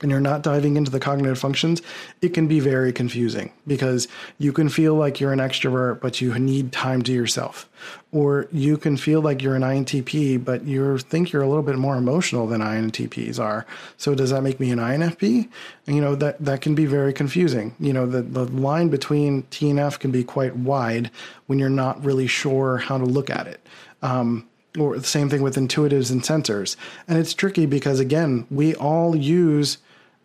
and 0.02 0.12
you're 0.12 0.20
not 0.20 0.42
diving 0.42 0.76
into 0.76 0.92
the 0.92 1.00
cognitive 1.00 1.40
functions, 1.40 1.82
it 2.22 2.30
can 2.30 2.48
be 2.48 2.60
very 2.60 2.92
confusing 2.92 3.52
because 3.66 4.08
you 4.38 4.52
can 4.52 4.68
feel 4.68 4.94
like 4.96 5.20
you're 5.20 5.32
an 5.32 5.40
extrovert, 5.40 6.02
but 6.02 6.20
you 6.20 6.38
need 6.38 6.72
time 6.72 7.02
to 7.04 7.14
yourself. 7.14 7.70
Or 8.12 8.48
you 8.52 8.78
can 8.78 8.98
feel 8.98 9.22
like 9.22 9.42
you're 9.42 9.56
an 9.56 9.62
INTP, 9.62 10.44
but 10.44 10.66
you 10.66 10.98
think 10.98 11.32
you're 11.32 11.42
a 11.42 11.48
little 11.48 11.64
bit 11.64 11.78
more 11.78 11.96
emotional 11.96 12.46
than 12.46 12.62
INTPs 12.62 13.40
are. 13.40 13.66
So 13.98 14.16
does 14.16 14.32
that 14.32 14.42
make 14.42 14.60
me 14.60 14.72
an 14.72 14.80
INFP? 14.80 15.50
And, 15.88 15.96
you 15.96 16.02
know, 16.02 16.16
that, 16.16 16.44
that 16.44 16.62
can 16.62 16.76
be 16.76 16.86
very 16.86 17.14
confusing. 17.14 17.76
You 17.80 17.94
know, 17.94 18.06
the, 18.06 18.22
the 18.22 18.46
line 18.46 18.90
between 18.90 19.44
T 19.44 19.70
and 19.70 19.80
F 19.80 20.00
can 20.00 20.12
be 20.12 20.24
quite 20.24 20.56
wide 20.58 21.10
when 21.48 21.58
you're 21.58 21.70
not 21.70 22.04
really 22.04 22.28
sure 22.28 22.78
how 22.78 22.98
to 22.98 23.06
look 23.06 23.30
at 23.30 23.48
it. 23.48 23.66
Um, 24.02 24.48
or 24.78 24.98
the 24.98 25.06
same 25.06 25.30
thing 25.30 25.42
with 25.42 25.56
intuitives 25.56 26.12
and 26.12 26.22
sensors. 26.22 26.76
And 27.08 27.18
it's 27.18 27.34
tricky 27.34 27.66
because, 27.66 28.02
again, 28.02 28.46
we 28.50 28.76
all 28.76 29.16
use 29.16 29.78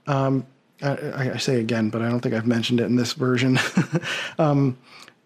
um, 0.07 0.47
I, 0.83 1.33
I, 1.33 1.37
say 1.37 1.61
again, 1.61 1.91
but 1.91 2.03
I 2.03 2.09
don't 2.09 2.21
think 2.21 2.35
I've 2.35 2.47
mentioned 2.47 2.81
it 2.81 2.85
in 2.85 2.97
this 2.97 3.13
version. 3.13 3.59
um, 4.39 4.79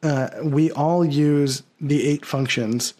uh, 0.02 0.28
we 0.42 0.70
all 0.72 1.04
use 1.04 1.62
the 1.80 2.06
eight 2.06 2.26
functions, 2.26 2.94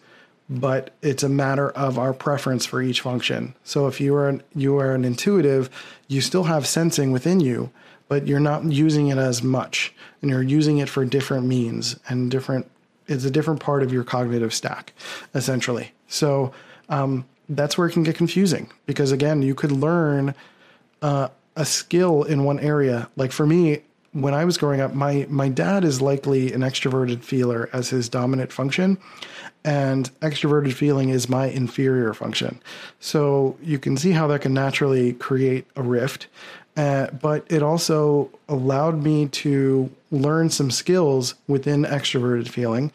but 0.49 0.91
it's 1.01 1.23
a 1.23 1.29
matter 1.29 1.69
of 1.71 1.99
our 1.99 2.13
preference 2.13 2.65
for 2.65 2.81
each 2.81 3.01
function. 3.01 3.55
So 3.63 3.87
if 3.87 3.99
you 3.99 4.15
are 4.15 4.29
an, 4.29 4.43
you 4.55 4.77
are 4.77 4.93
an 4.93 5.05
intuitive, 5.05 5.69
you 6.07 6.21
still 6.21 6.43
have 6.45 6.65
sensing 6.65 7.11
within 7.11 7.39
you, 7.39 7.71
but 8.07 8.27
you're 8.27 8.39
not 8.39 8.63
using 8.65 9.07
it 9.07 9.17
as 9.17 9.43
much, 9.43 9.93
and 10.21 10.31
you're 10.31 10.43
using 10.43 10.77
it 10.77 10.89
for 10.89 11.03
different 11.05 11.45
means 11.45 11.99
and 12.07 12.31
different. 12.31 12.69
It's 13.07 13.25
a 13.25 13.31
different 13.31 13.59
part 13.59 13.83
of 13.83 13.91
your 13.93 14.03
cognitive 14.03 14.53
stack, 14.53 14.93
essentially. 15.35 15.91
So 16.07 16.53
um, 16.89 17.25
that's 17.49 17.77
where 17.77 17.87
it 17.87 17.91
can 17.91 18.03
get 18.03 18.15
confusing 18.15 18.71
because 18.85 19.11
again, 19.11 19.41
you 19.41 19.55
could 19.55 19.71
learn. 19.71 20.33
Uh, 21.01 21.27
a 21.55 21.65
skill 21.65 22.23
in 22.23 22.43
one 22.43 22.59
area. 22.59 23.09
Like 23.15 23.31
for 23.31 23.45
me, 23.45 23.81
when 24.11 24.33
I 24.33 24.45
was 24.45 24.57
growing 24.57 24.81
up, 24.81 24.93
my 24.93 25.25
my 25.29 25.49
dad 25.49 25.83
is 25.83 26.01
likely 26.01 26.53
an 26.53 26.61
extroverted 26.61 27.21
feeler 27.21 27.69
as 27.73 27.89
his 27.89 28.07
dominant 28.07 28.51
function, 28.51 28.97
and 29.63 30.09
extroverted 30.21 30.73
feeling 30.73 31.09
is 31.09 31.27
my 31.27 31.47
inferior 31.47 32.13
function. 32.13 32.59
So 32.99 33.57
you 33.61 33.77
can 33.77 33.97
see 33.97 34.11
how 34.11 34.27
that 34.27 34.41
can 34.41 34.53
naturally 34.53 35.13
create 35.13 35.67
a 35.75 35.81
rift. 35.81 36.27
Uh, 36.77 37.07
but 37.21 37.45
it 37.49 37.63
also 37.63 38.29
allowed 38.49 39.01
me 39.01 39.27
to 39.29 39.89
learn 40.11 40.49
some 40.49 40.69
skills 40.69 41.35
within 41.47 41.83
extroverted 41.83 42.49
feeling, 42.49 42.91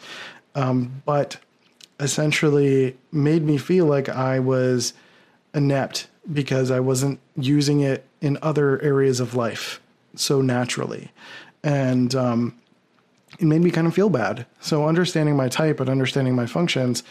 um, 0.55 1.03
but 1.07 1.39
essentially 1.99 2.95
made 3.11 3.43
me 3.43 3.57
feel 3.57 3.87
like 3.87 4.09
I 4.09 4.39
was 4.39 4.93
inept 5.55 6.09
because 6.33 6.71
I 6.71 6.81
wasn't 6.81 7.21
using 7.37 7.81
it 7.81 8.05
in 8.21 8.39
other 8.43 8.81
areas 8.83 9.21
of 9.21 9.35
life 9.35 9.81
so 10.15 10.41
naturally. 10.41 11.11
And 11.63 12.15
um, 12.15 12.55
it 13.39 13.45
made 13.45 13.63
me 13.63 13.71
kind 13.71 13.87
of 13.87 13.95
feel 13.95 14.11
bad. 14.11 14.47
So 14.61 14.87
understanding 14.87 15.37
my 15.37 15.49
type 15.49 15.81
and 15.81 15.89
understanding 15.89 16.35
my 16.35 16.47
functions 16.47 17.03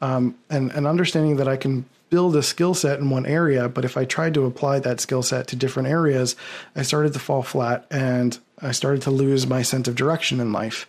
um, 0.00 0.36
and, 0.50 0.70
and 0.72 0.86
understanding 0.86 1.36
that 1.36 1.48
I 1.48 1.56
can 1.56 1.84
build 2.10 2.36
a 2.36 2.42
skill 2.42 2.74
set 2.74 2.98
in 2.98 3.10
one 3.10 3.26
area, 3.26 3.68
but 3.68 3.84
if 3.84 3.96
I 3.96 4.04
tried 4.04 4.34
to 4.34 4.46
apply 4.46 4.78
that 4.80 5.00
skill 5.00 5.22
set 5.22 5.46
to 5.48 5.56
different 5.56 5.88
areas, 5.88 6.36
I 6.74 6.82
started 6.82 7.12
to 7.12 7.18
fall 7.18 7.42
flat 7.42 7.86
and 7.90 8.38
I 8.60 8.72
started 8.72 9.02
to 9.02 9.10
lose 9.10 9.46
my 9.46 9.62
sense 9.62 9.88
of 9.88 9.94
direction 9.94 10.40
in 10.40 10.52
life. 10.52 10.86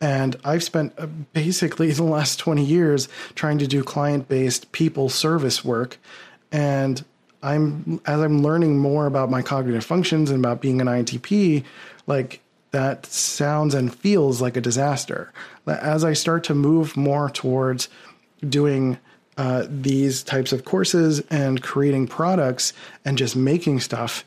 And 0.00 0.36
I've 0.44 0.64
spent 0.64 0.94
uh, 0.98 1.06
basically 1.06 1.90
the 1.92 2.02
last 2.02 2.38
20 2.38 2.64
years 2.64 3.08
trying 3.34 3.58
to 3.58 3.66
do 3.66 3.84
client 3.84 4.28
based 4.28 4.72
people 4.72 5.08
service 5.08 5.64
work. 5.64 5.98
And 6.50 7.04
I'm 7.42 8.00
as 8.06 8.20
I'm 8.20 8.42
learning 8.42 8.78
more 8.78 9.06
about 9.06 9.30
my 9.30 9.42
cognitive 9.42 9.84
functions 9.84 10.30
and 10.30 10.44
about 10.44 10.60
being 10.60 10.80
an 10.80 10.86
INTP, 10.86 11.64
like 12.06 12.40
that 12.70 13.06
sounds 13.06 13.74
and 13.74 13.94
feels 13.94 14.40
like 14.40 14.56
a 14.56 14.60
disaster. 14.60 15.32
As 15.66 16.04
I 16.04 16.14
start 16.14 16.44
to 16.44 16.54
move 16.54 16.96
more 16.96 17.28
towards 17.30 17.88
doing 18.48 18.98
uh, 19.36 19.66
these 19.68 20.22
types 20.22 20.52
of 20.52 20.64
courses 20.64 21.20
and 21.30 21.62
creating 21.62 22.06
products 22.06 22.72
and 23.04 23.16
just 23.16 23.36
making 23.36 23.80
stuff 23.80 24.24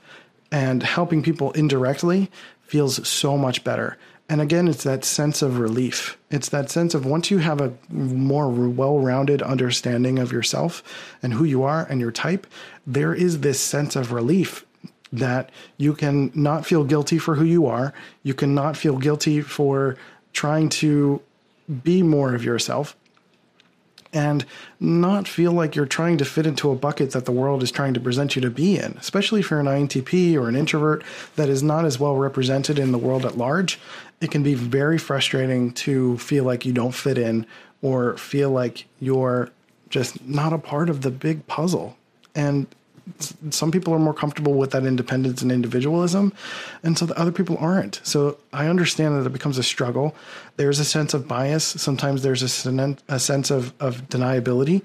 and 0.52 0.82
helping 0.84 1.22
people 1.22 1.52
indirectly 1.52 2.30
feels 2.64 3.08
so 3.08 3.38
much 3.38 3.64
better. 3.64 3.98
And 4.28 4.42
again, 4.42 4.68
it's 4.68 4.84
that 4.84 5.06
sense 5.06 5.42
of 5.42 5.60
relief. 5.60 6.18
It's 6.32 6.50
that 6.50 6.72
sense 6.72 6.96
of 6.96 7.06
once 7.06 7.30
you 7.30 7.38
have 7.40 7.62
a 7.62 7.74
more 7.92 8.50
well 8.50 9.00
rounded 9.00 9.42
understanding 9.42 10.18
of 10.18 10.32
yourself 10.32 10.82
and 11.22 11.34
who 11.34 11.44
you 11.44 11.64
are 11.64 11.86
and 11.90 12.02
your 12.02 12.12
type, 12.12 12.48
there 12.88 13.14
is 13.14 13.42
this 13.42 13.60
sense 13.60 13.96
of 13.96 14.12
relief 14.12 14.66
that 15.14 15.52
you 15.78 15.94
can 15.94 16.32
not 16.34 16.66
feel 16.66 16.84
guilty 16.84 17.20
for 17.20 17.36
who 17.36 17.46
you 17.46 17.68
are. 17.68 17.94
You 18.24 18.34
can 18.34 18.56
not 18.56 18.76
feel 18.76 18.98
guilty 18.98 19.42
for 19.42 19.96
trying 20.34 20.70
to 20.70 21.22
be 21.84 22.02
more 22.02 22.34
of 22.34 22.44
yourself 22.44 22.96
and 24.16 24.46
not 24.80 25.28
feel 25.28 25.52
like 25.52 25.76
you're 25.76 25.86
trying 25.86 26.18
to 26.18 26.26
fit 26.26 26.48
into 26.48 26.72
a 26.72 26.76
bucket 26.76 27.12
that 27.12 27.26
the 27.26 27.32
world 27.32 27.62
is 27.62 27.70
trying 27.70 27.94
to 27.94 28.00
present 28.00 28.36
you 28.36 28.42
to 28.42 28.50
be 28.50 28.78
in, 28.78 28.96
especially 28.98 29.42
if 29.42 29.52
you're 29.52 29.60
an 29.60 29.66
INTP 29.66 30.36
or 30.36 30.48
an 30.48 30.56
introvert 30.56 31.04
that 31.36 31.50
is 31.50 31.62
not 31.62 31.84
as 31.84 32.00
well 32.00 32.16
represented 32.16 32.80
in 32.80 32.94
the 32.94 32.98
world 32.98 33.26
at 33.26 33.38
large. 33.38 33.78
It 34.22 34.32
can 34.32 34.42
be 34.42 34.54
very 34.54 34.98
frustrating 34.98 35.74
to 35.74 36.18
feel 36.18 36.46
like 36.46 36.66
you 36.66 36.72
don't 36.72 36.94
fit 36.94 37.18
in 37.18 37.46
or 37.82 38.18
feel 38.18 38.50
like 38.50 38.86
you're 39.02 39.52
just 39.90 40.26
not 40.26 40.54
a 40.54 40.58
part 40.58 40.90
of 40.90 41.02
the 41.02 41.12
big 41.12 41.46
puzzle. 41.48 41.98
And 42.34 42.68
some 43.52 43.72
people 43.72 43.94
are 43.94 44.00
more 44.00 44.14
comfortable 44.14 44.54
with 44.54 44.72
that 44.72 44.86
independence 44.86 45.42
and 45.42 45.52
individualism, 45.52 46.34
and 46.84 46.98
so 46.98 47.06
the 47.06 47.18
other 47.20 47.32
people 47.32 47.58
aren't. 47.60 48.02
So 48.04 48.38
I 48.52 48.68
understand 48.68 49.16
that 49.16 49.26
it 49.26 49.34
becomes 49.34 49.58
a 49.58 49.64
struggle. 49.64 50.16
There's 50.58 50.80
a 50.80 50.86
sense 50.86 51.14
of 51.14 51.28
bias. 51.28 51.64
Sometimes 51.64 52.24
there's 52.24 52.42
a, 52.66 52.98
a 53.08 53.20
sense 53.20 53.52
of 53.52 53.74
of 53.80 54.10
deniability. 54.10 54.82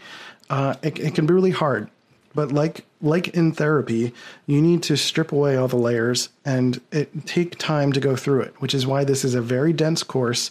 Uh, 0.50 0.74
it, 0.82 0.98
it 0.98 1.14
can 1.14 1.26
be 1.26 1.32
really 1.32 1.50
hard, 1.50 1.88
but 2.34 2.52
like 2.52 2.84
like 3.00 3.28
in 3.28 3.52
therapy, 3.52 4.12
you 4.46 4.60
need 4.60 4.82
to 4.84 4.96
strip 4.96 5.32
away 5.32 5.56
all 5.56 5.68
the 5.68 5.76
layers 5.76 6.28
and 6.44 6.80
it 6.92 7.26
take 7.26 7.56
time 7.56 7.92
to 7.92 8.00
go 8.00 8.16
through 8.16 8.42
it. 8.42 8.54
Which 8.60 8.74
is 8.74 8.86
why 8.86 9.04
this 9.04 9.24
is 9.24 9.34
a 9.34 9.40
very 9.40 9.72
dense 9.72 10.02
course, 10.02 10.50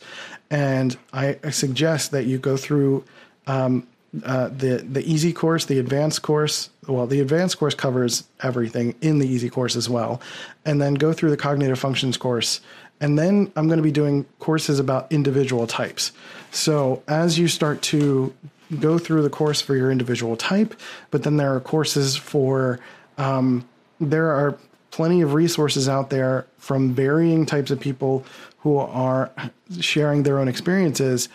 and 0.49 0.97
I, 1.13 1.38
I 1.43 1.51
suggest 1.51 2.11
that 2.11 2.25
you 2.25 2.39
go 2.39 2.57
through. 2.57 3.03
Um, 3.45 3.88
uh, 4.23 4.47
the 4.49 4.77
the 4.77 5.03
easy 5.03 5.33
course, 5.33 5.65
the 5.65 5.79
advanced 5.79 6.21
course. 6.21 6.69
Well, 6.87 7.05
the 7.05 7.19
advanced 7.19 7.59
course 7.59 7.75
covers 7.75 8.23
everything 8.41 8.95
in 9.01 9.19
the 9.19 9.27
easy 9.27 9.49
course 9.49 9.75
as 9.75 9.89
well, 9.89 10.21
and 10.65 10.81
then 10.81 10.95
go 10.95 11.13
through 11.13 11.29
the 11.29 11.37
cognitive 11.37 11.79
functions 11.79 12.17
course. 12.17 12.61
And 13.01 13.17
then 13.17 13.51
I'm 13.55 13.67
going 13.67 13.77
to 13.77 13.83
be 13.83 13.91
doing 13.91 14.25
courses 14.39 14.79
about 14.79 15.11
individual 15.11 15.67
types. 15.67 16.11
So 16.51 17.01
as 17.07 17.39
you 17.39 17.47
start 17.47 17.81
to 17.83 18.33
go 18.79 18.97
through 18.97 19.21
the 19.21 19.29
course 19.29 19.61
for 19.61 19.75
your 19.75 19.91
individual 19.91 20.35
type, 20.35 20.75
but 21.11 21.23
then 21.23 21.37
there 21.37 21.55
are 21.55 21.59
courses 21.59 22.17
for 22.17 22.79
um, 23.17 23.67
there 24.01 24.31
are 24.31 24.57
plenty 24.91 25.21
of 25.21 25.33
resources 25.33 25.87
out 25.87 26.09
there 26.09 26.45
from 26.57 26.93
varying 26.93 27.45
types 27.45 27.71
of 27.71 27.79
people 27.79 28.25
who 28.59 28.77
are 28.77 29.31
sharing 29.79 30.23
their 30.23 30.39
own 30.39 30.47
experiences 30.47 31.29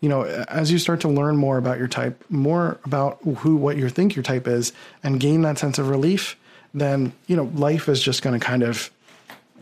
you 0.00 0.08
know, 0.08 0.22
as 0.22 0.72
you 0.72 0.78
start 0.78 1.00
to 1.02 1.08
learn 1.08 1.36
more 1.36 1.58
about 1.58 1.78
your 1.78 1.88
type, 1.88 2.24
more 2.30 2.78
about 2.84 3.18
who, 3.38 3.56
what 3.56 3.76
you 3.76 3.88
think 3.88 4.16
your 4.16 4.22
type 4.22 4.48
is, 4.48 4.72
and 5.02 5.20
gain 5.20 5.42
that 5.42 5.58
sense 5.58 5.78
of 5.78 5.88
relief, 5.88 6.36
then, 6.72 7.12
you 7.26 7.36
know, 7.36 7.50
life 7.54 7.88
is 7.88 8.02
just 8.02 8.22
going 8.22 8.38
to 8.38 8.44
kind 8.44 8.62
of 8.62 8.90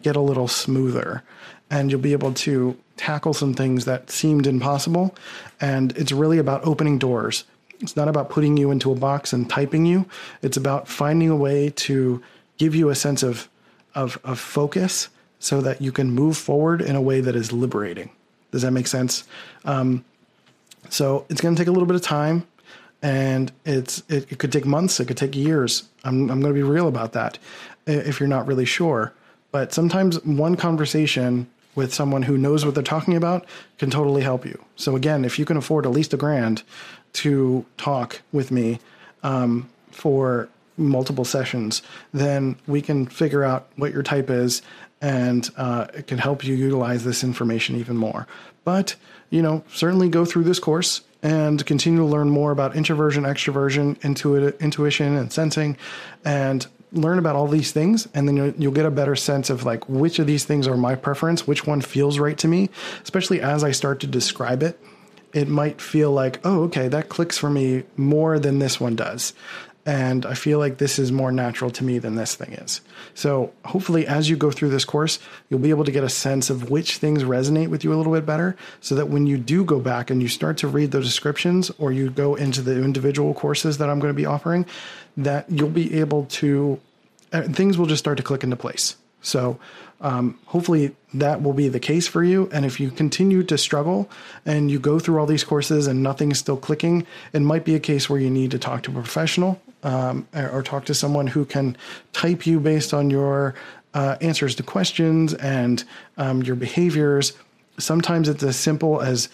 get 0.03 0.15
a 0.15 0.21
little 0.21 0.47
smoother 0.47 1.23
and 1.71 1.91
you'll 1.91 2.01
be 2.01 2.13
able 2.13 2.33
to 2.33 2.77
tackle 2.97 3.35
some 3.35 3.53
things 3.53 3.85
that 3.85 4.11
seemed 4.11 4.47
impossible. 4.47 5.15
And 5.61 5.97
it's 5.97 6.13
really 6.13 6.39
about 6.39 6.67
opening 6.67 6.99
doors. 6.99 7.45
It's 7.81 7.97
not 7.97 8.09
about 8.09 8.31
putting 8.31 8.57
you 8.57 8.71
into 8.71 8.91
a 8.91 8.95
box 8.95 9.33
and 9.33 9.49
typing 9.49 9.87
you. 9.87 10.07
It's 10.43 10.57
about 10.57 10.89
finding 10.89 11.31
a 11.31 11.37
way 11.37 11.71
to 11.71 12.23
give 12.57 12.75
you 12.75 12.89
a 12.89 12.95
sense 12.95 13.23
of, 13.23 13.49
of, 13.95 14.19
of 14.25 14.39
focus 14.39 15.09
so 15.39 15.61
that 15.61 15.81
you 15.81 15.93
can 15.93 16.11
move 16.11 16.37
forward 16.37 16.81
in 16.81 16.97
a 16.97 17.01
way 17.01 17.21
that 17.21 17.37
is 17.37 17.53
liberating. 17.53 18.11
Does 18.51 18.63
that 18.63 18.73
make 18.73 18.87
sense? 18.87 19.25
Um, 19.65 20.05
so 20.89 21.27
it's 21.29 21.41
going 21.41 21.55
to 21.55 21.61
take 21.61 21.69
a 21.69 21.73
little 21.73 21.87
bit 21.87 21.97
of 21.97 22.03
time, 22.03 22.47
and 23.03 23.53
it's 23.65 24.03
it, 24.09 24.31
it 24.33 24.39
could 24.39 24.53
take 24.53 24.65
months. 24.65 25.01
It 25.01 25.07
could 25.07 25.17
take 25.17 25.35
years. 25.35 25.89
I'm 26.05 26.31
I'm 26.31 26.41
going 26.41 26.55
to 26.55 26.59
be 26.59 26.63
real 26.63 26.89
about 26.89 27.13
that 27.13 27.39
if 27.87 28.21
you're 28.21 28.29
not 28.29 28.47
really 28.47 28.65
sure. 28.65 29.13
But 29.51 29.73
sometimes 29.73 30.23
one 30.25 30.57
conversation 30.57 31.49
with 31.75 31.95
someone 31.95 32.23
who 32.23 32.37
knows 32.37 32.65
what 32.65 32.75
they're 32.75 32.83
talking 32.83 33.17
about 33.17 33.47
can 33.79 33.89
totally 33.89 34.23
help 34.23 34.45
you. 34.45 34.63
So 34.77 34.97
again, 34.97 35.25
if 35.25 35.39
you 35.39 35.45
can 35.45 35.57
afford 35.57 35.87
at 35.87 35.93
least 35.93 36.13
a 36.13 36.17
grand 36.17 36.63
to 37.15 37.65
talk 37.77 38.21
with 38.33 38.51
me 38.51 38.81
um, 39.23 39.69
for 39.91 40.49
multiple 40.77 41.25
sessions, 41.25 41.83
then 42.13 42.57
we 42.67 42.83
can 42.83 43.07
figure 43.07 43.45
out 43.45 43.69
what 43.77 43.93
your 43.93 44.03
type 44.03 44.29
is 44.29 44.61
and 45.01 45.49
uh, 45.57 45.87
it 45.95 46.07
can 46.07 46.19
help 46.19 46.45
you 46.45 46.55
utilize 46.55 47.05
this 47.05 47.23
information 47.23 47.77
even 47.77 47.97
more. 47.97 48.27
But, 48.65 48.97
you 49.31 49.43
know, 49.43 49.63
certainly 49.73 50.09
go 50.09 50.25
through 50.25 50.45
this 50.45 50.59
course 50.59 51.03
and 51.23 51.65
continue 51.67 51.99
to 51.99 52.05
learn 52.05 52.31
more 52.31 52.51
about 52.51 52.77
introversion, 52.77 53.25
extroversion, 53.25 53.99
intuit- 54.01 54.59
intuition, 54.61 55.17
and 55.17 55.33
sensing, 55.33 55.77
and 56.25 56.67
learn 56.93 57.19
about 57.19 57.37
all 57.37 57.49
these 57.49 57.73
things. 57.73 58.09
And 58.15 58.27
then 58.27 58.37
you'll, 58.37 58.55
you'll 58.57 58.73
get 58.73 58.87
a 58.87 58.91
better 58.91 59.17
sense 59.17 59.51
of 59.51 59.65
like 59.65 59.89
which 59.89 60.19
of 60.19 60.27
these 60.27 60.45
things 60.45 60.67
are 60.67 60.77
my 60.77 60.95
preference, 60.95 61.47
which 61.47 61.67
one 61.67 61.81
feels 61.81 62.19
right 62.19 62.39
to 62.39 62.49
me, 62.49 62.71
especially 63.03 63.41
as 63.41 63.65
I 63.65 63.73
start 63.73 64.01
to 64.01 64.07
describe 64.07 64.63
it. 64.63 64.79
It 65.35 65.49
might 65.49 65.83
feel 65.83 66.11
like, 66.11 66.41
oh, 66.45 66.63
okay, 66.65 66.89
that 66.89 67.11
clicks 67.11 67.37
for 67.37 67.51
me 67.51 67.83
more 67.97 68.39
than 68.39 68.61
this 68.61 68.81
one 68.81 68.97
does 68.97 69.35
and 69.89 70.27
I 70.27 70.35
feel 70.35 70.59
like 70.59 70.77
this 70.77 70.99
is 70.99 71.11
more 71.11 71.33
natural 71.33 71.71
to 71.71 71.83
me 71.83 71.99
than 71.99 72.15
this 72.15 72.35
thing 72.35 72.53
is. 72.53 72.83
So, 73.15 73.55
hopefully, 73.65 74.07
as 74.07 74.29
you 74.29 74.37
go 74.37 74.51
through 74.51 74.69
this 74.69 74.85
course, 74.85 75.19
you'll 75.49 75.61
be 75.61 75.71
able 75.71 75.85
to 75.85 75.91
get 75.91 76.05
a 76.05 76.11
sense 76.11 76.51
of 76.51 76.69
which 76.69 76.99
things 76.99 77.23
resonate 77.23 77.69
with 77.69 77.85
you 77.85 77.95
a 77.95 77.97
little 77.97 78.13
bit 78.13 78.27
better 78.27 78.55
so 78.83 78.95
that 78.97 79.09
when 79.09 79.27
you 79.27 79.39
do 79.39 79.65
go 79.65 79.81
back 79.81 80.11
and 80.11 80.21
you 80.21 80.29
start 80.29 80.59
to 80.59 80.69
read 80.69 80.91
the 80.91 81.01
descriptions 81.01 81.71
or 81.79 81.91
you 81.91 82.11
go 82.11 82.35
into 82.35 82.61
the 82.61 82.73
individual 82.85 83.33
courses 83.33 83.79
that 83.79 83.89
I'm 83.89 83.99
going 83.99 84.13
to 84.13 84.17
be 84.17 84.27
offering, 84.27 84.67
that 85.17 85.51
you'll 85.51 85.71
be 85.71 85.99
able 85.99 86.27
to, 86.27 86.79
uh, 87.33 87.45
things 87.45 87.79
will 87.79 87.87
just 87.87 88.01
start 88.01 88.19
to 88.19 88.23
click 88.23 88.45
into 88.45 88.57
place. 88.57 88.95
So, 89.29 89.59
um, 90.01 90.39
hopefully 90.47 90.95
that 91.15 91.43
will 91.43 91.53
be 91.53 91.69
the 91.69 91.81
case 91.81 92.07
for 92.07 92.23
you. 92.23 92.49
And 92.53 92.65
if 92.65 92.79
you 92.79 92.91
continue 92.91 93.43
to 93.45 93.59
struggle 93.59 94.09
and 94.47 94.71
you 94.71 94.79
go 94.79 94.99
through 94.99 95.19
all 95.19 95.27
these 95.27 95.43
courses 95.43 95.87
and 95.87 96.03
nothing's 96.03 96.39
still 96.39 96.57
clicking, 96.57 97.07
it 97.33 97.43
might 97.43 97.65
be 97.65 97.75
a 97.75 97.81
case 97.81 98.09
where 98.09 98.21
you 98.21 98.31
need 98.31 98.53
to 98.53 98.59
talk 98.59 98.85
to 98.85 98.91
a 98.91 98.95
professional 98.95 99.61
um, 99.83 100.27
or 100.35 100.63
talk 100.63 100.85
to 100.87 100.95
someone 100.95 101.27
who 101.27 101.45
can 101.45 101.77
type 102.13 102.47
you 102.47 102.61
based 102.61 102.95
on 102.95 103.11
your 103.11 103.55
uh, 103.95 104.17
answers 104.21 104.55
to 104.57 104.63
questions 104.63 105.35
and 105.35 105.85
um, 106.17 106.43
your 106.43 106.57
behaviors. 106.57 107.33
Sometimes 107.79 108.29
it's 108.29 108.43
as 108.43 108.57
simple 108.57 109.01
as 109.01 109.29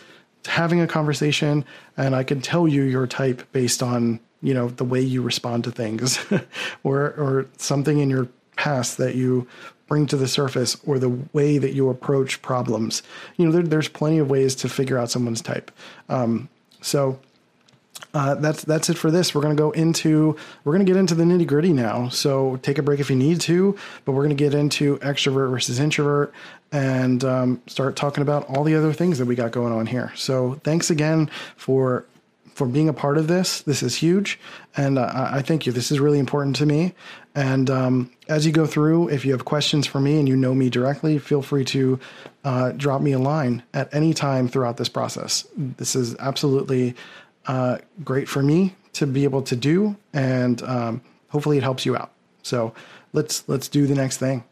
having 0.47 0.81
a 0.81 0.87
conversation, 0.87 1.65
and 1.97 2.15
I 2.15 2.23
can 2.23 2.41
tell 2.41 2.69
you 2.69 2.83
your 2.83 3.07
type 3.07 3.43
based 3.53 3.83
on 3.83 4.21
you 4.43 4.53
know 4.53 4.69
the 4.69 4.85
way 4.85 5.01
you 5.01 5.23
respond 5.23 5.65
to 5.65 5.71
things, 5.71 6.19
or 6.85 7.01
or 7.17 7.47
something 7.57 7.99
in 7.99 8.11
your 8.11 8.29
past 8.57 8.99
that 8.99 9.15
you 9.15 9.49
bring 9.87 10.07
to 10.07 10.17
the 10.17 10.29
surface 10.29 10.77
or 10.87 10.99
the 10.99 11.11
way 11.33 11.59
that 11.59 11.73
you 11.75 11.89
approach 11.91 12.43
problems. 12.43 13.03
You 13.37 13.47
know, 13.47 13.53
there, 13.53 13.63
there's 13.63 13.89
plenty 13.89 14.19
of 14.19 14.31
ways 14.31 14.55
to 14.57 14.69
figure 14.69 14.99
out 14.99 15.11
someone's 15.11 15.43
type. 15.43 15.71
Um, 16.09 16.49
so 16.81 17.19
uh, 18.13 18.35
that's 18.37 18.63
that's 18.65 18.89
it 18.89 18.97
for 18.97 19.11
this. 19.11 19.35
We're 19.35 19.43
gonna 19.43 19.55
go 19.55 19.71
into 19.73 20.37
we're 20.65 20.73
gonna 20.73 20.85
get 20.85 20.97
into 20.97 21.15
the 21.15 21.25
nitty 21.25 21.47
gritty 21.47 21.73
now. 21.73 22.09
So 22.09 22.57
take 22.63 22.79
a 22.79 22.83
break 22.83 23.01
if 23.01 23.11
you 23.11 23.17
need 23.17 23.41
to, 23.43 23.77
but 24.05 24.13
we're 24.13 24.23
gonna 24.23 24.35
get 24.35 24.55
into 24.55 24.99
extrovert 24.99 25.51
versus 25.51 25.81
introvert 25.81 26.33
and 26.73 27.25
um, 27.25 27.63
start 27.67 27.97
talking 27.97 28.23
about 28.23 28.49
all 28.49 28.65
the 28.65 28.75
other 28.75 28.93
things 28.93 29.19
that 29.19 29.27
we 29.27 29.35
got 29.35 29.51
going 29.53 29.73
on 29.73 29.87
here. 29.87 30.13
So 30.17 30.61
thanks 30.65 30.91
again 30.91 31.31
for 31.57 32.05
for 32.55 32.67
being 32.67 32.89
a 32.89 32.93
part 32.93 33.19
of 33.19 33.27
this. 33.27 33.63
This 33.63 33.83
is 33.83 33.97
huge, 33.97 34.39
and 34.77 34.99
uh, 34.99 35.29
I 35.33 35.43
thank 35.43 35.67
you. 35.67 35.73
This 35.73 35.91
is 35.91 36.01
really 36.01 36.19
important 36.19 36.57
to 36.57 36.67
me. 36.67 36.95
And 37.35 37.69
um, 37.69 38.11
as 38.29 38.47
you 38.47 38.53
go 38.53 38.65
through, 38.65 39.09
if 39.09 39.25
you 39.25 39.33
have 39.33 39.45
questions 39.45 39.87
for 39.87 40.01
me 40.01 40.19
and 40.19 40.29
you 40.29 40.37
know 40.37 40.55
me 40.55 40.71
directly, 40.71 41.19
feel 41.19 41.43
free 41.43 41.65
to 41.67 41.99
uh, 42.45 42.73
drop 42.73 43.03
me 43.03 43.13
a 43.13 43.19
line 43.19 43.65
at 43.75 43.93
any 43.93 44.15
time 44.15 44.49
throughout 44.49 44.77
this 44.77 44.89
process. 44.89 45.47
This 45.57 45.97
is 45.97 46.15
absolutely 46.21 46.95
uh, 47.47 47.79
great 48.05 48.29
for 48.29 48.43
me 48.43 48.77
to 48.95 49.07
be 49.07 49.25
able 49.25 49.43
to 49.43 49.57
do, 49.57 49.97
and 50.13 50.63
um, 50.63 51.03
hopefully 51.29 51.59
it 51.59 51.65
helps 51.65 51.85
you 51.85 51.97
out. 51.97 52.13
So 52.43 52.73
let's 53.13 53.49
let's 53.49 53.69
do 53.69 53.87
the 53.87 53.95
next 53.95 54.19
thing. 54.19 54.45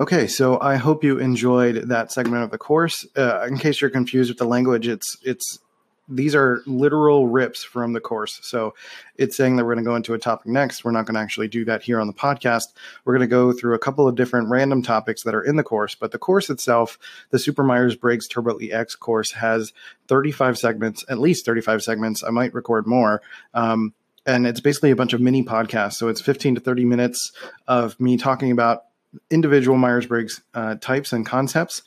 Okay, 0.00 0.26
so 0.26 0.58
I 0.60 0.76
hope 0.76 1.04
you 1.04 1.18
enjoyed 1.18 1.88
that 1.88 2.10
segment 2.10 2.42
of 2.42 2.50
the 2.50 2.58
course. 2.58 3.06
Uh, 3.16 3.46
in 3.46 3.58
case 3.58 3.80
you're 3.80 3.90
confused 3.90 4.30
with 4.30 4.38
the 4.38 4.46
language, 4.46 4.88
it's 4.88 5.16
it's 5.22 5.58
these 6.08 6.34
are 6.34 6.62
literal 6.66 7.28
rips 7.28 7.64
from 7.64 7.92
the 7.92 8.00
course. 8.00 8.38
So 8.42 8.74
it's 9.16 9.36
saying 9.36 9.56
that 9.56 9.64
we're 9.64 9.74
going 9.74 9.84
to 9.84 9.88
go 9.88 9.96
into 9.96 10.14
a 10.14 10.18
topic 10.18 10.46
next. 10.46 10.84
We're 10.84 10.90
not 10.90 11.06
going 11.06 11.14
to 11.14 11.20
actually 11.20 11.48
do 11.48 11.64
that 11.64 11.82
here 11.82 12.00
on 12.00 12.06
the 12.06 12.12
podcast. 12.12 12.74
We're 13.04 13.14
going 13.14 13.28
to 13.28 13.30
go 13.30 13.52
through 13.52 13.74
a 13.74 13.78
couple 13.78 14.06
of 14.06 14.14
different 14.14 14.50
random 14.50 14.82
topics 14.82 15.22
that 15.22 15.34
are 15.34 15.42
in 15.42 15.56
the 15.56 15.62
course, 15.62 15.94
but 15.94 16.12
the 16.12 16.18
course 16.18 16.50
itself, 16.50 16.98
the 17.30 17.38
Super 17.38 17.64
Myers 17.64 17.96
Briggs 17.96 18.28
Turbo 18.28 18.58
EX 18.58 18.94
course, 18.96 19.32
has 19.32 19.72
35 20.08 20.58
segments, 20.58 21.04
at 21.08 21.18
least 21.18 21.46
35 21.46 21.82
segments. 21.82 22.22
I 22.22 22.30
might 22.30 22.52
record 22.52 22.86
more. 22.86 23.22
Um, 23.54 23.94
and 24.26 24.46
it's 24.46 24.60
basically 24.60 24.90
a 24.90 24.96
bunch 24.96 25.12
of 25.12 25.20
mini 25.20 25.42
podcasts. 25.42 25.94
So 25.94 26.08
it's 26.08 26.20
15 26.20 26.56
to 26.56 26.60
30 26.60 26.84
minutes 26.84 27.32
of 27.66 27.98
me 28.00 28.16
talking 28.16 28.50
about 28.50 28.84
individual 29.30 29.76
Myers 29.78 30.06
Briggs 30.06 30.42
uh, 30.54 30.76
types 30.76 31.12
and 31.12 31.24
concepts 31.24 31.82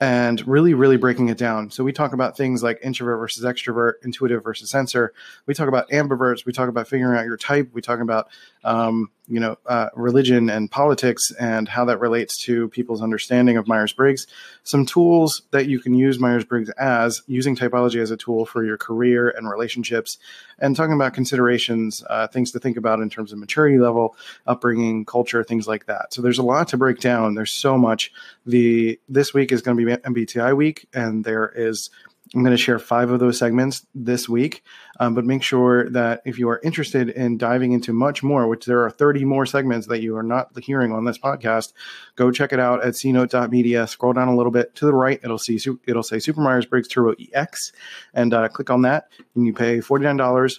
and 0.00 0.46
really, 0.46 0.74
really 0.74 0.96
breaking 0.96 1.28
it 1.28 1.38
down. 1.38 1.70
So 1.70 1.82
we 1.82 1.92
talk 1.92 2.12
about 2.12 2.36
things 2.36 2.62
like 2.62 2.78
introvert 2.82 3.18
versus 3.18 3.44
extrovert, 3.44 3.94
intuitive 4.04 4.44
versus 4.44 4.70
sensor. 4.70 5.12
We 5.46 5.54
talk 5.54 5.68
about 5.68 5.88
ambiverts. 5.90 6.46
We 6.46 6.52
talk 6.52 6.68
about 6.68 6.86
figuring 6.86 7.18
out 7.18 7.24
your 7.24 7.36
type. 7.36 7.70
We 7.72 7.82
talk 7.82 8.00
about 8.00 8.28
um, 8.64 9.10
you 9.28 9.40
know, 9.40 9.56
uh, 9.66 9.88
religion 9.94 10.48
and 10.48 10.70
politics 10.70 11.30
and 11.38 11.68
how 11.68 11.84
that 11.84 12.00
relates 12.00 12.42
to 12.44 12.68
people's 12.68 13.02
understanding 13.02 13.58
of 13.58 13.68
Myers 13.68 13.92
Briggs. 13.92 14.26
Some 14.62 14.86
tools 14.86 15.42
that 15.50 15.66
you 15.66 15.80
can 15.80 15.94
use 15.94 16.18
Myers 16.18 16.44
Briggs 16.44 16.70
as, 16.70 17.22
using 17.26 17.54
typology 17.54 18.00
as 18.00 18.10
a 18.10 18.16
tool 18.16 18.46
for 18.46 18.64
your 18.64 18.78
career 18.78 19.28
and 19.28 19.48
relationships, 19.48 20.16
and 20.58 20.74
talking 20.74 20.94
about 20.94 21.12
considerations, 21.12 22.02
uh, 22.08 22.26
things 22.26 22.50
to 22.52 22.58
think 22.58 22.76
about 22.76 23.00
in 23.00 23.10
terms 23.10 23.32
of 23.32 23.38
maturity 23.38 23.78
level, 23.78 24.16
upbringing, 24.46 25.04
culture, 25.04 25.44
things 25.44 25.68
like 25.68 25.86
that. 25.86 26.12
So 26.14 26.22
there's 26.22 26.38
a 26.38 26.42
lot 26.42 26.68
to 26.68 26.78
break 26.78 26.98
down. 26.98 27.34
There's 27.34 27.52
so 27.52 27.76
much. 27.76 28.10
The 28.46 28.98
this 29.08 29.34
week 29.34 29.52
is 29.52 29.60
going 29.60 29.76
to 29.76 29.84
be 29.84 29.87
MBTI 29.96 30.56
week, 30.56 30.86
and 30.92 31.24
there 31.24 31.50
is 31.54 31.90
I'm 32.34 32.42
going 32.42 32.54
to 32.54 32.62
share 32.62 32.78
five 32.78 33.10
of 33.10 33.20
those 33.20 33.38
segments 33.38 33.86
this 33.94 34.28
week, 34.28 34.62
um, 35.00 35.14
but 35.14 35.24
make 35.24 35.42
sure 35.42 35.88
that 35.90 36.20
if 36.26 36.38
you 36.38 36.50
are 36.50 36.60
interested 36.62 37.08
in 37.08 37.38
diving 37.38 37.72
into 37.72 37.92
much 37.92 38.22
more, 38.22 38.46
which 38.46 38.66
there 38.66 38.84
are 38.84 38.90
30 38.90 39.24
more 39.24 39.46
segments 39.46 39.86
that 39.86 40.02
you 40.02 40.14
are 40.16 40.22
not 40.22 40.50
hearing 40.62 40.92
on 40.92 41.04
this 41.04 41.18
podcast, 41.18 41.72
go 42.16 42.30
check 42.30 42.52
it 42.52 42.60
out 42.60 42.84
at 42.84 42.94
cnote.media. 42.94 43.86
Scroll 43.86 44.12
down 44.12 44.28
a 44.28 44.36
little 44.36 44.52
bit 44.52 44.74
to 44.74 44.84
the 44.84 44.94
right. 44.94 45.20
It'll 45.22 45.38
see 45.38 45.58
it'll 45.86 46.02
say 46.02 46.18
Super 46.18 46.42
Myers 46.42 46.66
Briggs 46.66 46.88
Turbo 46.88 47.14
EX, 47.18 47.72
and 48.12 48.34
uh, 48.34 48.48
click 48.48 48.68
on 48.68 48.82
that, 48.82 49.08
and 49.34 49.46
you 49.46 49.54
pay 49.54 49.78
$49 49.78 50.58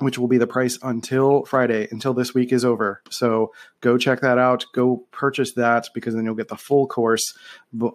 which 0.00 0.18
will 0.18 0.28
be 0.28 0.38
the 0.38 0.46
price 0.46 0.78
until 0.82 1.44
Friday, 1.44 1.88
until 1.90 2.12
this 2.12 2.34
week 2.34 2.52
is 2.52 2.64
over. 2.64 3.02
So 3.10 3.52
go 3.80 3.96
check 3.96 4.20
that 4.20 4.38
out. 4.38 4.66
Go 4.74 5.04
purchase 5.10 5.52
that 5.52 5.88
because 5.94 6.14
then 6.14 6.24
you'll 6.24 6.34
get 6.34 6.48
the 6.48 6.56
full 6.56 6.86
course 6.86 7.36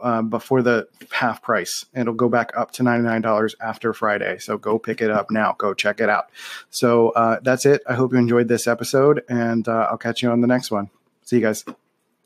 um, 0.02 0.30
before 0.30 0.62
the 0.62 0.88
half 1.12 1.44
price. 1.44 1.86
And 1.94 2.02
it'll 2.02 2.16
go 2.16 2.30
back 2.30 2.52
up 2.58 2.72
to 2.74 2.84
$99 2.84 3.54
after 3.62 3.94
Friday. 3.94 4.40
So 4.40 4.58
go 4.58 4.80
pick 4.80 5.02
it 5.02 5.12
up 5.12 5.30
now. 5.30 5.56
Go 5.58 5.74
check 5.74 6.00
it 6.00 6.10
out. 6.10 6.32
So 6.72 7.10
uh, 7.10 7.40
that's 7.44 7.66
it. 7.66 7.84
I 7.88 7.94
hope 7.94 8.14
you 8.14 8.18
enjoyed 8.18 8.48
this 8.48 8.68
episode, 8.68 9.24
and 9.30 9.68
uh, 9.68 9.88
I'll 9.92 9.98
catch 9.98 10.24
you 10.24 10.32
on 10.32 10.42
the 10.42 10.48
next 10.48 10.72
one. 10.72 10.90
See 11.24 11.38
you 11.38 11.42
guys. 11.44 11.64